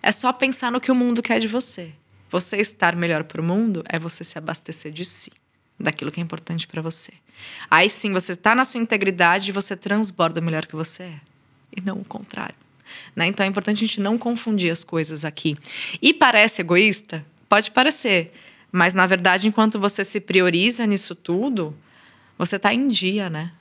é 0.03 0.11
só 0.11 0.33
pensar 0.33 0.73
no 0.73 0.81
que 0.81 0.91
o 0.91 0.95
mundo 0.95 1.23
quer 1.23 1.39
de 1.39 1.47
você. 1.47 1.93
Você 2.33 2.57
estar 2.57 2.97
melhor 2.97 3.23
para 3.23 3.41
o 3.41 3.45
mundo 3.45 3.85
é 3.89 3.97
você 3.97 4.25
se 4.25 4.37
abastecer 4.37 4.91
de 4.91 5.05
si, 5.05 5.31
daquilo 5.79 6.11
que 6.11 6.19
é 6.19 6.23
importante 6.25 6.67
para 6.67 6.83
você. 6.83 7.13
Aí 7.71 7.89
sim, 7.89 8.13
você 8.13 8.33
está 8.33 8.57
na 8.57 8.65
sua 8.65 8.81
integridade 8.81 9.51
e 9.51 9.53
você 9.53 9.77
transborda 9.77 10.41
o 10.41 10.43
melhor 10.43 10.67
que 10.67 10.75
você 10.75 11.05
é, 11.05 11.21
e 11.77 11.81
não 11.81 11.99
o 11.99 12.05
contrário. 12.05 12.57
Né? 13.15 13.29
Então 13.29 13.47
é 13.47 13.49
importante 13.49 13.85
a 13.85 13.87
gente 13.87 14.01
não 14.01 14.19
confundir 14.19 14.73
as 14.73 14.83
coisas 14.83 15.25
aqui. 15.25 15.57
E 16.03 16.13
parece 16.13 16.61
egoísta? 16.61 17.25
Pode 17.49 17.71
parecer. 17.71 18.33
Mas 18.71 18.95
na 18.95 19.07
verdade, 19.07 19.47
enquanto 19.47 19.79
você 19.79 20.05
se 20.05 20.21
prioriza 20.21 20.87
nisso 20.87 21.15
tudo, 21.15 21.77
você 22.39 22.57
está 22.57 22.73
em 22.73 22.89
dia, 22.89 23.31
né? 23.31 23.53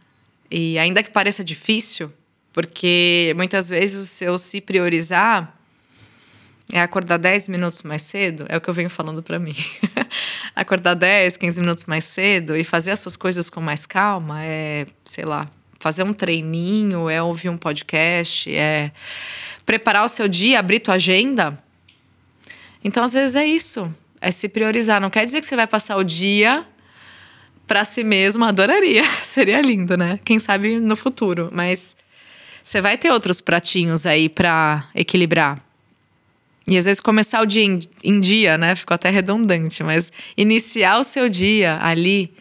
E 0.50 0.78
ainda 0.78 1.02
que 1.02 1.10
pareça 1.10 1.44
difícil, 1.44 2.12
porque 2.54 3.34
muitas 3.36 3.70
vezes 3.70 4.02
o 4.02 4.06
seu 4.06 4.38
se 4.38 4.62
priorizar 4.62 5.56
é 6.72 6.82
acordar 6.82 7.18
10 7.18 7.48
minutos 7.48 7.82
mais 7.84 8.02
cedo, 8.02 8.46
é 8.50 8.58
o 8.58 8.62
que 8.62 8.70
eu 8.70 8.74
venho 8.74 8.90
falando 8.90 9.22
para 9.22 9.38
mim. 9.38 9.56
acordar 10.56 10.96
10, 10.96 11.38
15 11.38 11.62
minutos 11.62 11.86
mais 11.86 12.06
cedo 12.06 12.56
e 12.56 12.64
fazer 12.64 12.92
as 12.92 13.00
suas 13.00 13.16
coisas 13.16 13.50
com 13.50 13.62
mais 13.62 13.86
calma 13.86 14.44
é, 14.44 14.86
sei 15.04 15.26
lá, 15.26 15.48
fazer 15.80 16.04
um 16.04 16.14
treininho, 16.14 17.10
é 17.10 17.22
ouvir 17.22 17.50
um 17.50 17.58
podcast, 17.58 18.54
é 18.54 18.92
preparar 19.66 20.06
o 20.06 20.10
seu 20.10 20.28
dia, 20.28 20.60
abrir 20.60 20.80
tua 20.80 20.96
agenda. 20.96 21.62
Então, 22.84 23.04
às 23.04 23.14
vezes 23.14 23.36
é 23.36 23.46
isso, 23.46 23.94
é 24.26 24.32
se 24.32 24.50
priorizar. 24.50 25.00
Não 25.00 25.10
quer 25.12 25.24
dizer 25.24 25.40
que 25.40 25.46
você 25.46 25.56
vai 25.56 25.68
passar 25.68 25.98
o 25.98 26.04
dia 26.04 26.66
para 27.68 27.86
si 27.86 28.04
mesmo, 28.04 28.44
adoraria. 28.44 29.04
Seria 29.24 29.62
lindo, 29.62 29.96
né? 29.96 30.20
Quem 30.26 30.40
sabe 30.40 30.80
no 30.80 30.96
futuro, 30.96 31.50
mas 31.54 31.96
você 32.64 32.82
vai 32.82 32.98
ter 32.98 33.12
outros 33.12 33.40
pratinhos 33.40 34.08
aí 34.08 34.28
para 34.28 34.90
equilibrar. 34.96 35.64
E 36.68 36.76
às 36.76 36.86
vezes 36.86 37.00
começar 37.00 37.40
o 37.42 37.46
dia 37.46 37.64
em, 37.64 37.80
em, 38.04 38.20
dia, 38.20 38.58
né? 38.58 38.76
Ficou 38.76 38.96
até 38.96 39.12
redundante, 39.12 39.84
mas 39.84 40.12
iniciar 40.36 40.98
o 40.98 41.04
seu 41.04 41.30
dia 41.30 41.78
ali, 41.80 42.34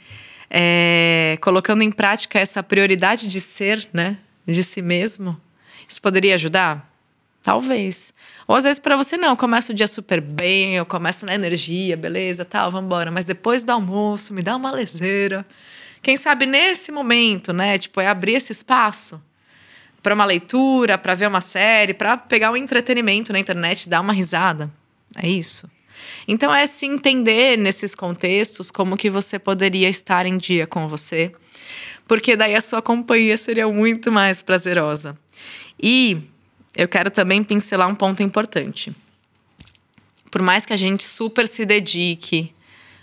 é, 0.48 1.36
colocando 1.42 1.82
em 1.82 1.90
prática 1.90 2.38
essa 2.38 2.62
prioridade 2.62 3.28
de 3.28 3.42
ser, 3.42 3.86
né? 3.92 4.16
De 4.46 4.64
si 4.64 4.80
mesmo, 4.80 5.38
isso 5.86 6.00
poderia 6.00 6.34
ajudar? 6.36 6.93
Talvez. 7.44 8.14
Ou 8.48 8.56
às 8.56 8.64
vezes 8.64 8.78
para 8.78 8.96
você 8.96 9.18
não, 9.18 9.28
eu 9.28 9.36
começo 9.36 9.70
o 9.70 9.74
dia 9.74 9.86
super 9.86 10.18
bem, 10.18 10.76
eu 10.76 10.86
começo 10.86 11.26
na 11.26 11.34
energia, 11.34 11.94
beleza, 11.94 12.42
tal, 12.42 12.72
vamos 12.72 12.86
embora. 12.86 13.10
Mas 13.10 13.26
depois 13.26 13.62
do 13.62 13.70
almoço, 13.70 14.32
me 14.32 14.40
dá 14.40 14.56
uma 14.56 14.72
leseira. 14.72 15.46
Quem 16.00 16.16
sabe 16.16 16.46
nesse 16.46 16.90
momento, 16.90 17.52
né? 17.52 17.76
Tipo, 17.76 18.00
é 18.00 18.08
abrir 18.08 18.32
esse 18.32 18.50
espaço 18.50 19.22
para 20.02 20.14
uma 20.14 20.24
leitura, 20.24 20.96
para 20.96 21.14
ver 21.14 21.28
uma 21.28 21.42
série, 21.42 21.92
para 21.92 22.16
pegar 22.16 22.50
um 22.50 22.56
entretenimento 22.56 23.30
na 23.30 23.38
internet, 23.38 23.90
dar 23.90 24.00
uma 24.00 24.12
risada. 24.14 24.70
É 25.14 25.28
isso. 25.28 25.70
Então 26.26 26.54
é 26.54 26.66
se 26.66 26.86
entender 26.86 27.58
nesses 27.58 27.94
contextos 27.94 28.70
como 28.70 28.96
que 28.96 29.10
você 29.10 29.38
poderia 29.38 29.88
estar 29.90 30.24
em 30.24 30.38
dia 30.38 30.66
com 30.66 30.88
você, 30.88 31.30
porque 32.08 32.36
daí 32.36 32.54
a 32.54 32.60
sua 32.62 32.80
companhia 32.80 33.36
seria 33.36 33.68
muito 33.68 34.10
mais 34.10 34.42
prazerosa. 34.42 35.16
E 35.80 36.18
eu 36.75 36.88
quero 36.88 37.11
também 37.11 37.43
pincelar 37.43 37.88
um 37.88 37.95
ponto 37.95 38.23
importante. 38.23 38.95
Por 40.31 40.43
mais 40.43 40.66
que 40.66 40.73
a 40.73 40.76
gente 40.76 41.04
super 41.04 41.47
se 41.47 41.64
dedique 41.64 42.52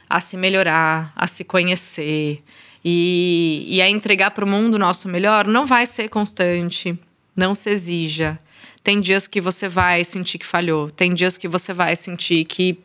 a 0.09 0.19
se 0.19 0.35
melhorar, 0.35 1.13
a 1.15 1.25
se 1.25 1.43
conhecer, 1.43 2.43
e, 2.83 3.63
e 3.67 3.81
a 3.81 3.89
entregar 3.89 4.31
para 4.31 4.43
o 4.43 4.49
mundo 4.49 4.75
o 4.75 4.79
nosso 4.79 5.07
melhor, 5.07 5.47
não 5.47 5.65
vai 5.65 5.85
ser 5.85 6.09
constante. 6.09 6.97
Não 7.35 7.55
se 7.55 7.69
exija. 7.69 8.39
Tem 8.83 8.99
dias 8.99 9.27
que 9.27 9.39
você 9.39 9.69
vai 9.69 10.03
sentir 10.03 10.39
que 10.39 10.45
falhou. 10.45 10.89
Tem 10.89 11.13
dias 11.13 11.37
que 11.37 11.47
você 11.47 11.71
vai 11.71 11.95
sentir 11.95 12.45
que, 12.45 12.79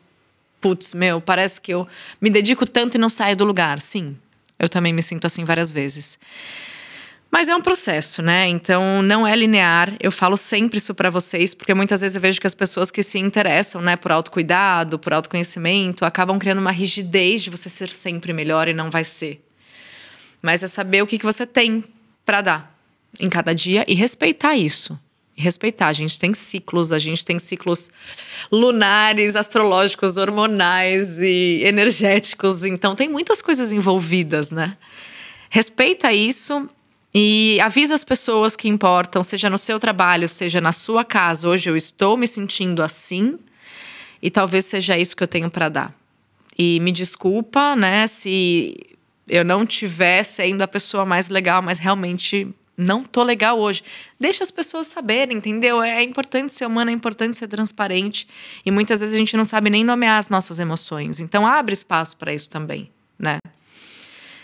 putz, 0.61 0.93
meu, 0.93 1.19
parece 1.19 1.59
que 1.59 1.73
eu 1.73 1.87
me 2.21 2.29
dedico 2.29 2.65
tanto 2.65 2.95
e 2.95 2.97
não 2.99 3.09
saio 3.09 3.35
do 3.35 3.43
lugar. 3.43 3.81
Sim, 3.81 4.15
eu 4.59 4.69
também 4.69 4.93
me 4.93 5.01
sinto 5.01 5.25
assim 5.25 5.43
várias 5.43 5.71
vezes. 5.71 6.17
Mas 7.29 7.49
é 7.49 7.55
um 7.55 7.61
processo, 7.61 8.21
né? 8.21 8.47
Então 8.47 9.01
não 9.01 9.27
é 9.27 9.35
linear. 9.35 9.95
Eu 9.99 10.11
falo 10.11 10.37
sempre 10.37 10.77
isso 10.77 10.95
para 10.95 11.09
vocês, 11.09 11.53
porque 11.53 11.73
muitas 11.73 12.01
vezes 12.01 12.15
eu 12.15 12.21
vejo 12.21 12.39
que 12.39 12.47
as 12.47 12.55
pessoas 12.55 12.89
que 12.89 13.03
se 13.03 13.19
interessam, 13.19 13.81
né, 13.81 13.95
por 13.95 14.11
autocuidado, 14.11 14.97
por 14.97 15.13
autoconhecimento, 15.13 16.05
acabam 16.05 16.39
criando 16.39 16.59
uma 16.59 16.71
rigidez 16.71 17.43
de 17.43 17.49
você 17.49 17.69
ser 17.69 17.89
sempre 17.89 18.31
melhor 18.31 18.67
e 18.67 18.73
não 18.73 18.89
vai 18.89 19.03
ser. 19.03 19.43
Mas 20.41 20.63
é 20.63 20.67
saber 20.67 21.01
o 21.01 21.07
que, 21.07 21.19
que 21.19 21.25
você 21.25 21.45
tem 21.45 21.83
para 22.25 22.41
dar 22.41 22.77
em 23.19 23.29
cada 23.29 23.53
dia 23.53 23.83
e 23.87 23.93
respeitar 23.93 24.55
isso. 24.55 24.97
E 25.35 25.41
respeitar. 25.41 25.87
A 25.87 25.93
gente 25.93 26.17
tem 26.17 26.33
ciclos, 26.33 26.91
a 26.91 26.99
gente 26.99 27.25
tem 27.25 27.37
ciclos 27.39 27.91
lunares, 28.51 29.35
astrológicos, 29.35 30.17
hormonais 30.17 31.19
e 31.19 31.61
energéticos. 31.65 32.63
Então, 32.63 32.95
tem 32.95 33.09
muitas 33.09 33.41
coisas 33.41 33.71
envolvidas, 33.71 34.49
né? 34.49 34.77
Respeita 35.49 36.11
isso 36.11 36.69
e 37.19 37.59
avisa 37.61 37.95
as 37.95 38.03
pessoas 38.03 38.55
que 38.55 38.67
importam, 38.67 39.23
seja 39.23 39.49
no 39.49 39.57
seu 39.57 39.79
trabalho, 39.79 40.29
seja 40.29 40.61
na 40.61 40.71
sua 40.71 41.03
casa. 41.03 41.49
Hoje 41.49 41.67
eu 41.67 41.75
estou 41.75 42.15
me 42.15 42.27
sentindo 42.27 42.83
assim 42.83 43.39
e 44.21 44.29
talvez 44.29 44.65
seja 44.65 44.95
isso 44.95 45.17
que 45.17 45.23
eu 45.23 45.27
tenho 45.27 45.49
para 45.49 45.67
dar. 45.67 45.95
E 46.55 46.79
me 46.79 46.91
desculpa, 46.91 47.75
né, 47.75 48.05
se 48.05 48.77
eu 49.27 49.43
não 49.43 49.65
tiver 49.65 50.23
sendo 50.23 50.61
a 50.61 50.67
pessoa 50.67 51.05
mais 51.05 51.27
legal, 51.27 51.59
mas 51.59 51.79
realmente 51.79 52.53
não 52.77 53.03
tô 53.03 53.23
legal 53.23 53.57
hoje. 53.57 53.81
Deixa 54.19 54.43
as 54.43 54.51
pessoas 54.51 54.85
saberem, 54.85 55.37
entendeu? 55.37 55.81
É 55.81 56.03
importante 56.03 56.53
ser 56.53 56.67
humano, 56.67 56.91
é 56.91 56.93
importante 56.93 57.35
ser 57.35 57.47
transparente. 57.47 58.27
E 58.63 58.69
muitas 58.69 58.99
vezes 58.99 59.15
a 59.15 59.17
gente 59.17 59.35
não 59.35 59.43
sabe 59.43 59.71
nem 59.71 59.83
nomear 59.83 60.19
as 60.19 60.29
nossas 60.29 60.59
emoções. 60.59 61.19
Então 61.19 61.47
abre 61.47 61.73
espaço 61.73 62.15
para 62.15 62.31
isso 62.31 62.47
também, 62.47 62.91
né? 63.17 63.39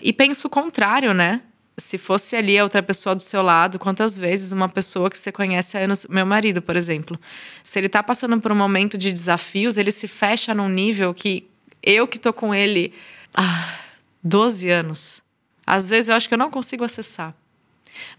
E 0.01 0.11
penso 0.11 0.47
o 0.47 0.49
contrário, 0.49 1.13
né? 1.13 1.39
Se 1.77 1.97
fosse 1.97 2.35
ali 2.35 2.57
a 2.57 2.63
outra 2.63 2.83
pessoa 2.83 3.15
do 3.15 3.21
seu 3.21 3.41
lado, 3.41 3.79
quantas 3.79 4.17
vezes 4.17 4.51
uma 4.51 4.69
pessoa 4.69 5.09
que 5.09 5.17
você 5.17 5.31
conhece 5.31 5.77
há 5.77 5.81
anos, 5.81 6.05
meu 6.07 6.25
marido, 6.25 6.61
por 6.61 6.75
exemplo, 6.75 7.19
se 7.63 7.79
ele 7.79 7.89
tá 7.89 8.03
passando 8.03 8.39
por 8.39 8.51
um 8.51 8.55
momento 8.55 8.97
de 8.97 9.11
desafios, 9.11 9.77
ele 9.77 9.91
se 9.91 10.07
fecha 10.07 10.53
num 10.53 10.69
nível 10.69 11.13
que 11.13 11.49
eu 11.81 12.07
que 12.07 12.19
tô 12.19 12.31
com 12.31 12.53
ele, 12.53 12.93
ah, 13.33 13.75
12 14.23 14.69
anos. 14.69 15.23
Às 15.65 15.89
vezes 15.89 16.09
eu 16.09 16.15
acho 16.15 16.27
que 16.27 16.33
eu 16.33 16.37
não 16.37 16.51
consigo 16.51 16.83
acessar. 16.83 17.35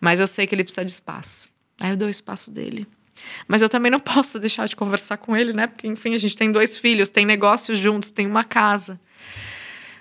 Mas 0.00 0.20
eu 0.20 0.26
sei 0.26 0.46
que 0.46 0.54
ele 0.54 0.64
precisa 0.64 0.84
de 0.84 0.90
espaço. 0.90 1.48
Aí 1.80 1.90
eu 1.90 1.96
dou 1.96 2.08
o 2.08 2.10
espaço 2.10 2.50
dele. 2.50 2.86
Mas 3.46 3.62
eu 3.62 3.68
também 3.68 3.90
não 3.90 4.00
posso 4.00 4.38
deixar 4.38 4.66
de 4.66 4.76
conversar 4.76 5.16
com 5.16 5.36
ele, 5.36 5.52
né? 5.52 5.66
Porque, 5.66 5.86
enfim, 5.86 6.14
a 6.14 6.18
gente 6.18 6.36
tem 6.36 6.50
dois 6.50 6.76
filhos, 6.78 7.08
tem 7.08 7.24
negócios 7.24 7.78
juntos, 7.78 8.10
tem 8.10 8.26
uma 8.26 8.44
casa. 8.44 9.00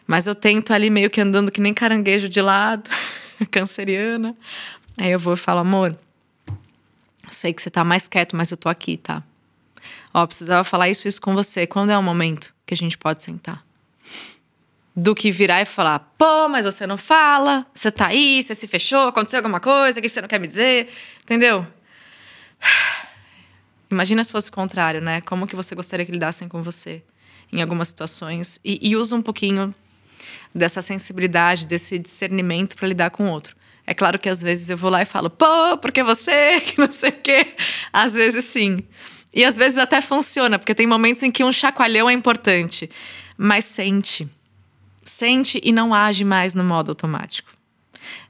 Mas 0.05 0.27
eu 0.27 0.35
tento 0.35 0.73
ali 0.73 0.89
meio 0.89 1.09
que 1.09 1.21
andando 1.21 1.51
que 1.51 1.61
nem 1.61 1.73
caranguejo 1.73 2.27
de 2.27 2.41
lado, 2.41 2.89
canceriana. 3.51 4.35
Aí 4.97 5.11
eu 5.11 5.19
vou 5.19 5.33
e 5.33 5.37
falo, 5.37 5.59
amor, 5.59 5.97
sei 7.29 7.53
que 7.53 7.61
você 7.61 7.69
tá 7.69 7.83
mais 7.83 8.07
quieto, 8.07 8.35
mas 8.35 8.51
eu 8.51 8.57
tô 8.57 8.69
aqui, 8.69 8.97
tá? 8.97 9.23
Ó, 10.13 10.25
precisava 10.25 10.63
falar 10.63 10.89
isso 10.89 11.07
isso 11.07 11.21
com 11.21 11.33
você. 11.33 11.65
Quando 11.65 11.91
é 11.91 11.97
o 11.97 12.03
momento 12.03 12.53
que 12.65 12.73
a 12.73 12.77
gente 12.77 12.97
pode 12.97 13.23
sentar? 13.23 13.65
Do 14.95 15.15
que 15.15 15.31
virar 15.31 15.61
e 15.61 15.65
falar, 15.65 15.99
pô, 16.17 16.47
mas 16.47 16.65
você 16.65 16.85
não 16.85 16.97
fala, 16.97 17.65
você 17.73 17.91
tá 17.91 18.07
aí, 18.07 18.43
você 18.43 18.53
se 18.53 18.67
fechou, 18.67 19.07
aconteceu 19.07 19.39
alguma 19.39 19.59
coisa, 19.59 19.99
que 19.99 20.07
você 20.07 20.21
não 20.21 20.27
quer 20.27 20.39
me 20.39 20.47
dizer? 20.47 20.87
Entendeu? 21.23 21.65
Imagina 23.89 24.23
se 24.23 24.31
fosse 24.31 24.49
o 24.49 24.53
contrário, 24.53 25.01
né? 25.01 25.21
Como 25.21 25.47
que 25.47 25.55
você 25.55 25.73
gostaria 25.73 26.05
que 26.05 26.11
lidassem 26.11 26.47
com 26.47 26.61
você 26.61 27.03
em 27.51 27.61
algumas 27.61 27.87
situações? 27.87 28.59
E, 28.63 28.79
e 28.87 28.95
usa 28.95 29.15
um 29.15 29.21
pouquinho 29.21 29.73
dessa 30.53 30.81
sensibilidade, 30.81 31.65
desse 31.65 31.97
discernimento 31.99 32.75
para 32.75 32.87
lidar 32.87 33.09
com 33.09 33.25
o 33.25 33.29
outro. 33.29 33.55
É 33.85 33.93
claro 33.93 34.17
que 34.17 34.29
às 34.29 34.41
vezes 34.41 34.69
eu 34.69 34.77
vou 34.77 34.89
lá 34.89 35.01
e 35.01 35.05
falo, 35.05 35.29
pô, 35.29 35.77
porque 35.81 36.03
você, 36.03 36.61
que 36.65 36.79
não 36.79 36.91
sei 36.91 37.09
o 37.09 37.21
quê. 37.21 37.47
Às 37.91 38.13
vezes 38.13 38.45
sim. 38.45 38.83
E 39.33 39.43
às 39.43 39.57
vezes 39.57 39.77
até 39.77 40.01
funciona, 40.01 40.59
porque 40.59 40.75
tem 40.75 40.87
momentos 40.87 41.23
em 41.23 41.31
que 41.31 41.43
um 41.43 41.51
chacoalhão 41.51 42.09
é 42.09 42.13
importante. 42.13 42.89
Mas 43.37 43.65
sente. 43.65 44.27
Sente 45.03 45.59
e 45.63 45.71
não 45.71 45.93
age 45.93 46.23
mais 46.23 46.53
no 46.53 46.63
modo 46.63 46.91
automático. 46.91 47.51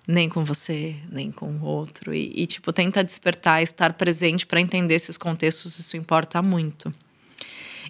Nem 0.08 0.28
com 0.28 0.44
você, 0.44 0.96
nem 1.10 1.32
com 1.32 1.48
o 1.48 1.64
outro. 1.64 2.14
E, 2.14 2.32
e 2.36 2.48
tipo, 2.48 2.74
tenta 2.74 3.04
despertar, 3.04 3.62
estar 3.62 3.94
presente 3.94 4.46
para 4.46 4.60
entender 4.60 4.98
se 5.00 5.12
os 5.12 5.18
contextos 5.18 5.78
isso 5.78 5.96
importa 5.96 6.42
muito. 6.42 6.94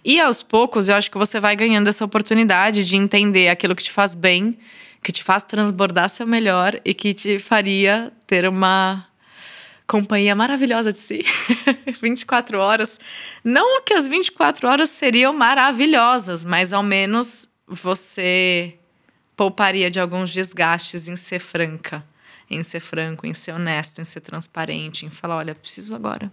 E 0.06 0.20
aos 0.20 0.44
poucos, 0.44 0.90
eu 0.90 0.96
acho 0.96 1.10
que 1.10 1.18
você 1.18 1.40
vai 1.40 1.56
ganhando 1.56 1.88
essa 1.88 2.04
oportunidade 2.04 2.84
de 2.84 2.98
entender 2.98 3.48
aquilo 3.48 3.74
que 3.74 3.84
te 3.84 3.92
faz 3.92 4.14
bem, 4.14 4.58
que 5.02 5.14
te 5.14 5.24
faz 5.24 5.44
transbordar 5.44 6.10
seu 6.10 6.28
melhor 6.28 6.80
e 6.84 6.94
que 6.94 7.14
te 7.14 7.40
faria 7.40 8.12
ter 8.28 8.46
uma 8.48 9.08
companhia 9.88 10.36
maravilhosa 10.36 10.92
de 10.92 11.00
si. 11.00 11.24
24 12.02 12.60
horas. 12.60 13.00
Não 13.44 13.82
que 13.82 13.94
as 13.94 14.06
24 14.06 14.68
horas 14.68 14.90
seriam 14.90 15.34
maravilhosas, 15.34 16.44
mas 16.44 16.74
ao 16.74 16.84
menos 16.84 17.48
você 17.66 18.76
pouparia 19.38 19.90
de 19.90 20.02
alguns 20.02 20.34
desgastes 20.34 21.08
em 21.08 21.16
ser 21.16 21.40
franca, 21.40 22.04
em 22.50 22.62
ser 22.62 22.82
franco, 22.82 23.26
em 23.26 23.34
ser 23.34 23.54
honesto, 23.54 24.02
em 24.02 24.04
ser 24.04 24.20
transparente, 24.20 25.06
em 25.06 25.10
falar, 25.10 25.38
olha, 25.38 25.56
preciso 25.56 25.96
agora, 25.96 26.30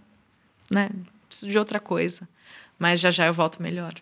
né? 0.69 0.89
Preciso 1.27 1.49
de 1.49 1.57
outra 1.57 1.79
coisa 1.79 2.27
mas 2.81 2.99
já 2.99 3.11
já 3.11 3.27
eu 3.27 3.33
volto 3.33 3.61
melhor. 3.61 3.93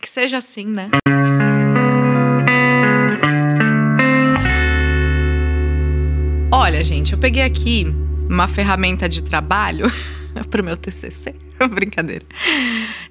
Que 0.00 0.08
seja 0.08 0.38
assim, 0.38 0.66
né? 0.66 0.90
Olha, 6.50 6.82
gente, 6.82 7.12
eu 7.12 7.18
peguei 7.18 7.44
aqui 7.44 7.86
uma 8.28 8.48
ferramenta 8.48 9.08
de 9.08 9.22
trabalho 9.22 9.86
para 10.50 10.60
o 10.60 10.64
meu 10.64 10.76
TCC. 10.76 11.36
Brincadeira. 11.72 12.26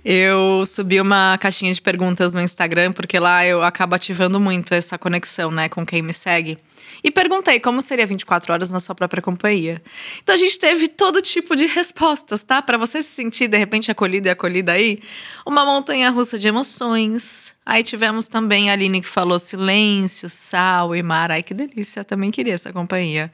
Eu 0.03 0.65
subi 0.65 0.99
uma 0.99 1.37
caixinha 1.37 1.71
de 1.71 1.79
perguntas 1.79 2.33
no 2.33 2.41
Instagram, 2.41 2.91
porque 2.91 3.19
lá 3.19 3.45
eu 3.45 3.61
acabo 3.61 3.93
ativando 3.93 4.39
muito 4.39 4.73
essa 4.73 4.97
conexão, 4.97 5.51
né, 5.51 5.69
com 5.69 5.85
quem 5.85 6.01
me 6.01 6.11
segue. 6.11 6.57
E 7.03 7.11
perguntei 7.11 7.59
como 7.59 7.81
seria 7.83 8.05
24 8.07 8.51
horas 8.51 8.71
na 8.71 8.79
sua 8.79 8.95
própria 8.95 9.21
companhia. 9.21 9.79
Então 10.21 10.33
a 10.33 10.37
gente 10.37 10.57
teve 10.57 10.87
todo 10.87 11.21
tipo 11.21 11.55
de 11.55 11.67
respostas, 11.67 12.41
tá? 12.41 12.61
Para 12.63 12.77
você 12.77 13.03
se 13.03 13.09
sentir 13.09 13.47
de 13.47 13.57
repente 13.57 13.91
acolhido 13.91 14.27
e 14.27 14.31
acolhida 14.31 14.71
aí, 14.71 14.99
uma 15.45 15.63
montanha 15.63 16.09
russa 16.09 16.37
de 16.37 16.47
emoções. 16.47 17.53
Aí 17.63 17.83
tivemos 17.83 18.27
também 18.27 18.71
a 18.71 18.73
Aline 18.73 19.01
que 19.01 19.07
falou 19.07 19.37
silêncio, 19.37 20.27
sal 20.29 20.95
e 20.95 21.03
mar. 21.03 21.31
Ai 21.31 21.43
que 21.43 21.53
delícia, 21.53 22.03
também 22.03 22.31
queria 22.31 22.55
essa 22.55 22.73
companhia. 22.73 23.31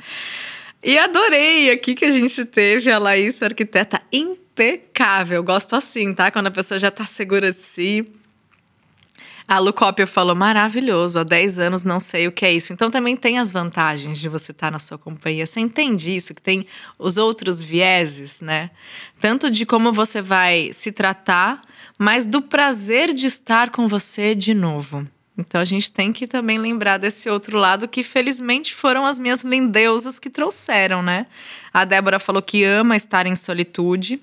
E 0.83 0.97
adorei 0.97 1.71
aqui 1.71 1.95
que 1.95 2.05
a 2.05 2.11
gente 2.11 2.45
teve 2.45 2.91
a 2.91 2.99
Laís, 2.99 3.41
arquiteta 3.41 4.01
impecável. 4.63 5.43
Gosto 5.43 5.75
assim, 5.75 6.13
tá? 6.13 6.31
Quando 6.31 6.47
a 6.47 6.51
pessoa 6.51 6.79
já 6.79 6.89
tá 6.89 7.03
segura 7.03 7.51
de 7.51 7.59
si 7.59 8.11
a 9.47 9.59
Lucópia 9.59 10.05
falou: 10.05 10.35
maravilhoso, 10.35 11.17
há 11.17 11.23
10 11.23 11.59
anos 11.59 11.83
não 11.83 11.99
sei 11.99 12.27
o 12.27 12.31
que 12.31 12.45
é 12.45 12.53
isso. 12.53 12.73
Então 12.73 12.91
também 12.91 13.15
tem 13.15 13.39
as 13.39 13.49
vantagens 13.49 14.19
de 14.19 14.27
você 14.27 14.51
estar 14.51 14.69
na 14.69 14.79
sua 14.79 14.97
companhia. 14.97 15.45
Você 15.45 15.59
entende 15.59 16.13
isso, 16.13 16.33
que 16.33 16.41
tem 16.41 16.67
os 16.99 17.15
outros 17.17 17.61
vieses, 17.61 18.41
né? 18.41 18.69
Tanto 19.21 19.49
de 19.49 19.65
como 19.65 19.93
você 19.93 20.21
vai 20.21 20.71
se 20.73 20.91
tratar, 20.91 21.61
mas 21.97 22.27
do 22.27 22.41
prazer 22.41 23.13
de 23.13 23.25
estar 23.25 23.69
com 23.69 23.87
você 23.87 24.35
de 24.35 24.53
novo. 24.53 25.07
Então 25.37 25.61
a 25.61 25.65
gente 25.65 25.91
tem 25.91 26.11
que 26.11 26.25
também 26.25 26.57
lembrar 26.57 26.97
desse 26.97 27.29
outro 27.29 27.59
lado 27.59 27.87
que 27.87 28.03
felizmente 28.03 28.73
foram 28.73 29.05
as 29.05 29.19
minhas 29.19 29.41
lindeusas 29.41 30.17
que 30.17 30.31
trouxeram, 30.31 31.03
né? 31.03 31.27
A 31.71 31.85
Débora 31.85 32.19
falou 32.19 32.41
que 32.41 32.63
ama 32.63 32.95
estar 32.95 33.27
em 33.27 33.35
solitude. 33.35 34.19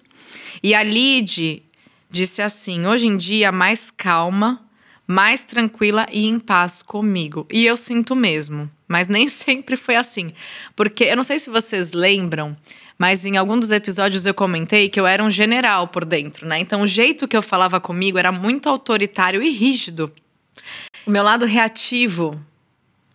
E 0.63 0.75
a 0.75 0.83
Lid 0.83 1.63
disse 2.11 2.41
assim: 2.43 2.87
hoje 2.87 3.07
em 3.07 3.17
dia 3.17 3.51
mais 3.51 3.91
calma, 3.91 4.65
mais 5.07 5.45
tranquila 5.45 6.07
e 6.13 6.27
em 6.27 6.39
paz 6.39 6.83
comigo. 6.83 7.47
E 7.53 7.67
eu 7.67 7.77
sinto 7.77 8.15
mesmo, 8.15 8.71
mas 8.89 9.09
nem 9.09 9.27
sempre 9.29 9.77
foi 9.77 9.97
assim. 9.97 10.33
Porque 10.75 11.05
eu 11.05 11.17
não 11.17 11.25
sei 11.25 11.39
se 11.39 11.51
vocês 11.51 11.93
lembram, 11.93 12.55
mas 12.99 13.25
em 13.25 13.37
algum 13.37 13.59
dos 13.59 13.71
episódios 13.71 14.25
eu 14.27 14.35
comentei 14.35 14.89
que 14.89 14.99
eu 14.99 15.07
era 15.07 15.23
um 15.23 15.31
general 15.31 15.89
por 15.89 16.05
dentro, 16.05 16.47
né? 16.47 16.59
Então 16.61 16.83
o 16.83 16.87
jeito 16.87 17.29
que 17.29 17.37
eu 17.37 17.43
falava 17.43 17.81
comigo 17.81 18.19
era 18.19 18.33
muito 18.33 18.69
autoritário 18.69 19.43
e 19.43 19.51
rígido. 19.51 20.13
O 21.07 21.11
meu 21.11 21.23
lado 21.23 21.45
reativo 21.45 22.41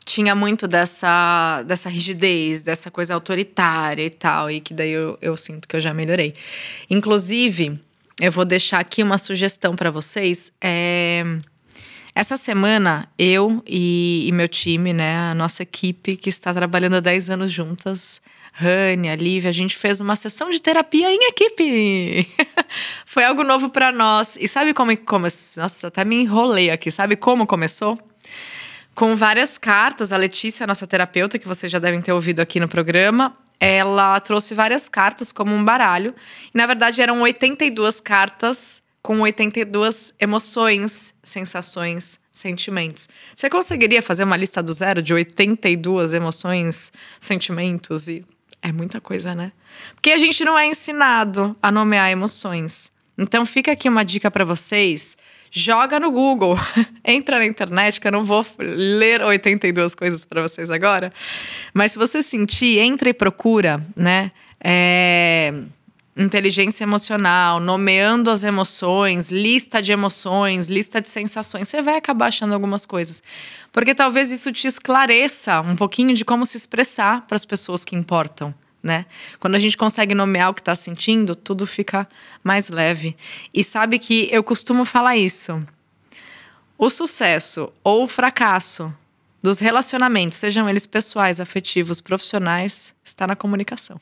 tinha 0.10 0.34
muito 0.34 0.68
dessa, 0.68 1.62
dessa 1.64 1.88
rigidez, 1.88 2.62
dessa 2.62 2.90
coisa 2.90 3.14
autoritária 3.14 4.04
e 4.04 4.10
tal, 4.10 4.50
e 4.50 4.60
que 4.60 4.74
daí 4.74 4.92
eu, 4.92 5.18
eu 5.22 5.38
sinto 5.38 5.68
que 5.68 5.76
eu 5.76 5.80
já 5.80 5.94
melhorei. 5.94 6.34
Inclusive, 6.90 7.80
eu 8.20 8.32
vou 8.32 8.44
deixar 8.44 8.80
aqui 8.80 9.04
uma 9.04 9.20
sugestão 9.20 9.76
para 9.76 9.92
vocês. 9.92 10.52
É 10.60 11.24
essa 12.16 12.36
semana, 12.36 13.08
eu 13.18 13.64
e, 13.68 14.26
e, 14.28 14.32
meu 14.32 14.48
time, 14.48 14.92
né, 14.92 15.16
a 15.16 15.36
nossa 15.36 15.62
equipe 15.64 16.18
que 16.18 16.28
está 16.28 16.54
trabalhando 16.54 16.96
há 16.96 17.00
10 17.00 17.30
anos 17.30 17.52
juntas, 17.52 18.20
Rania, 18.52 19.16
Lívia, 19.16 19.52
a 19.52 19.54
gente 19.54 19.78
fez 19.78 20.02
uma 20.02 20.16
sessão 20.16 20.50
de 20.50 20.60
terapia 20.60 21.10
em 21.10 21.30
equipe. 21.30 22.28
Foi 23.06 23.24
algo 23.24 23.44
novo 23.44 23.70
para 23.70 23.92
nós. 23.92 24.38
E 24.42 24.48
sabe 24.48 24.74
como 24.74 24.98
começou? 24.98 25.64
Nossa, 25.64 25.88
até 25.88 26.04
me 26.04 26.16
enrolei 26.24 26.72
aqui. 26.72 26.92
Sabe 26.92 27.16
como 27.16 27.46
começou? 27.46 27.98
Com 29.00 29.16
várias 29.16 29.58
cartas. 29.58 30.12
A 30.12 30.18
Letícia, 30.18 30.68
nossa 30.68 30.86
terapeuta, 30.86 31.40
que 31.40 31.48
vocês 31.48 31.72
já 31.72 31.80
devem 31.80 32.02
ter 32.02 32.12
ouvido 32.12 32.42
aqui 32.42 32.60
no 32.60 32.68
programa, 32.68 33.34
ela 33.58 34.20
trouxe 34.20 34.54
várias 34.54 34.90
cartas 34.90 35.32
como 35.32 35.56
um 35.56 35.64
baralho. 35.64 36.14
E 36.54 36.58
na 36.58 36.66
verdade 36.66 37.02
eram 37.02 37.22
82 37.22 38.02
cartas 38.02 38.84
com 39.02 39.22
82 39.22 40.14
emoções, 40.20 41.16
sensações, 41.24 42.20
sentimentos. 42.30 43.08
Você 43.34 43.50
conseguiria 43.50 44.02
fazer 44.02 44.26
uma 44.26 44.36
lista 44.36 44.62
do 44.62 44.74
zero 44.74 45.02
de 45.02 45.14
82 45.14 46.12
emoções, 46.12 46.92
sentimentos 47.22 48.10
e 48.10 48.26
é 48.62 48.70
muita 48.70 49.00
coisa, 49.00 49.34
né? 49.34 49.54
Porque 49.96 50.12
a 50.12 50.18
gente 50.18 50.44
não 50.44 50.60
é 50.60 50.68
ensinado 50.68 51.56
a 51.62 51.72
nomear 51.72 52.12
emoções. 52.12 52.92
Então 53.18 53.46
fica 53.46 53.72
aqui 53.72 53.88
uma 53.88 54.04
dica 54.04 54.30
para 54.30 54.44
vocês. 54.44 55.16
Joga 55.52 56.00
no 56.00 56.12
Google, 56.12 56.58
entra 57.04 57.40
na 57.40 57.46
internet, 57.46 58.00
que 58.00 58.08
eu 58.08 58.12
não 58.12 58.24
vou 58.24 58.46
ler 58.60 59.22
82 59.22 59.96
coisas 59.96 60.24
para 60.24 60.42
vocês 60.42 60.70
agora. 60.70 61.12
Mas 61.74 61.94
se 61.94 61.98
você 61.98 62.22
sentir, 62.22 62.80
entra 62.80 63.10
e 63.10 63.14
procura, 63.14 63.84
né? 63.96 64.32
É 64.64 65.54
inteligência 66.20 66.84
emocional, 66.84 67.60
nomeando 67.60 68.30
as 68.30 68.44
emoções, 68.44 69.30
lista 69.30 69.82
de 69.82 69.92
emoções, 69.92 70.68
lista 70.68 71.00
de 71.00 71.08
sensações, 71.08 71.70
você 71.70 71.82
vai 71.82 71.96
acabar 71.96 72.28
achando 72.28 72.54
algumas 72.54 72.86
coisas. 72.86 73.24
Porque 73.72 73.96
talvez 73.96 74.32
isso 74.32 74.52
te 74.52 74.68
esclareça 74.68 75.62
um 75.62 75.76
pouquinho 75.76 76.14
de 76.14 76.26
como 76.26 76.46
se 76.46 76.58
expressar 76.58 77.26
para 77.26 77.38
as 77.38 77.46
pessoas 77.46 77.86
que 77.86 77.96
importam. 77.96 78.54
Né? 78.82 79.06
Quando 79.40 79.56
a 79.56 79.60
gente 79.60 79.78
consegue 79.78 80.16
nomear 80.16 80.50
o 80.50 80.54
que 80.54 80.62
está 80.62 80.76
sentindo, 80.76 81.36
tudo 81.36 81.68
fica 81.68 82.08
mais 82.44 82.70
leve. 82.70 83.16
E 83.54 83.64
sabe 83.64 84.00
que 84.00 84.30
eu 84.32 84.42
costumo 84.42 84.86
falar 84.86 85.18
isso. 85.18 85.62
O 86.78 86.90
sucesso 86.90 87.74
ou 87.84 88.04
o 88.04 88.08
fracasso 88.08 88.94
dos 89.44 89.60
relacionamentos, 89.60 90.38
sejam 90.38 90.70
eles 90.70 90.86
pessoais, 90.86 91.40
afetivos, 91.40 92.00
profissionais, 92.00 92.96
está 93.04 93.28
na 93.28 93.36
comunicação 93.36 94.00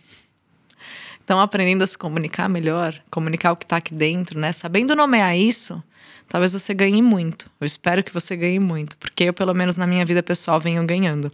estão 1.28 1.42
aprendendo 1.42 1.82
a 1.82 1.88
se 1.88 1.98
comunicar 1.98 2.48
melhor, 2.48 2.96
comunicar 3.12 3.52
o 3.52 3.58
que 3.58 3.66
está 3.66 3.76
aqui 3.76 3.94
dentro, 3.94 4.40
né? 4.40 4.54
Sabendo 4.54 4.96
nomear 4.96 5.38
isso, 5.38 5.84
talvez 6.30 6.54
você 6.54 6.74
ganhe 6.74 7.02
muito. 7.02 7.52
Eu 7.60 7.68
espero 7.68 8.02
que 8.02 8.13
você 8.13 8.34
ganhe 8.34 8.60
muito, 8.60 8.96
porque 8.96 9.26
eu, 9.26 9.34
pelo 9.34 9.54
menos 9.54 9.76
na 9.76 9.86
minha 9.86 10.06
vida 10.06 10.24
pessoal, 10.24 10.58
venho 10.58 10.86
ganhando. 10.86 11.30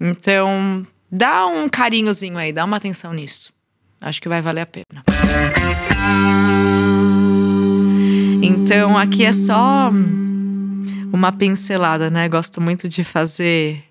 Então, 0.00 0.86
dá 1.14 1.46
um 1.46 1.68
carinhozinho 1.68 2.36
aí, 2.36 2.52
dá 2.52 2.64
uma 2.64 2.76
atenção 2.76 3.12
nisso. 3.12 3.52
Acho 4.00 4.20
que 4.20 4.28
vai 4.28 4.42
valer 4.42 4.62
a 4.62 4.66
pena. 4.66 5.04
Então, 8.42 8.98
aqui 8.98 9.24
é 9.24 9.32
só 9.32 9.90
uma 11.12 11.32
pincelada, 11.32 12.10
né? 12.10 12.28
Gosto 12.28 12.60
muito 12.60 12.88
de 12.88 13.04
fazer 13.04 13.84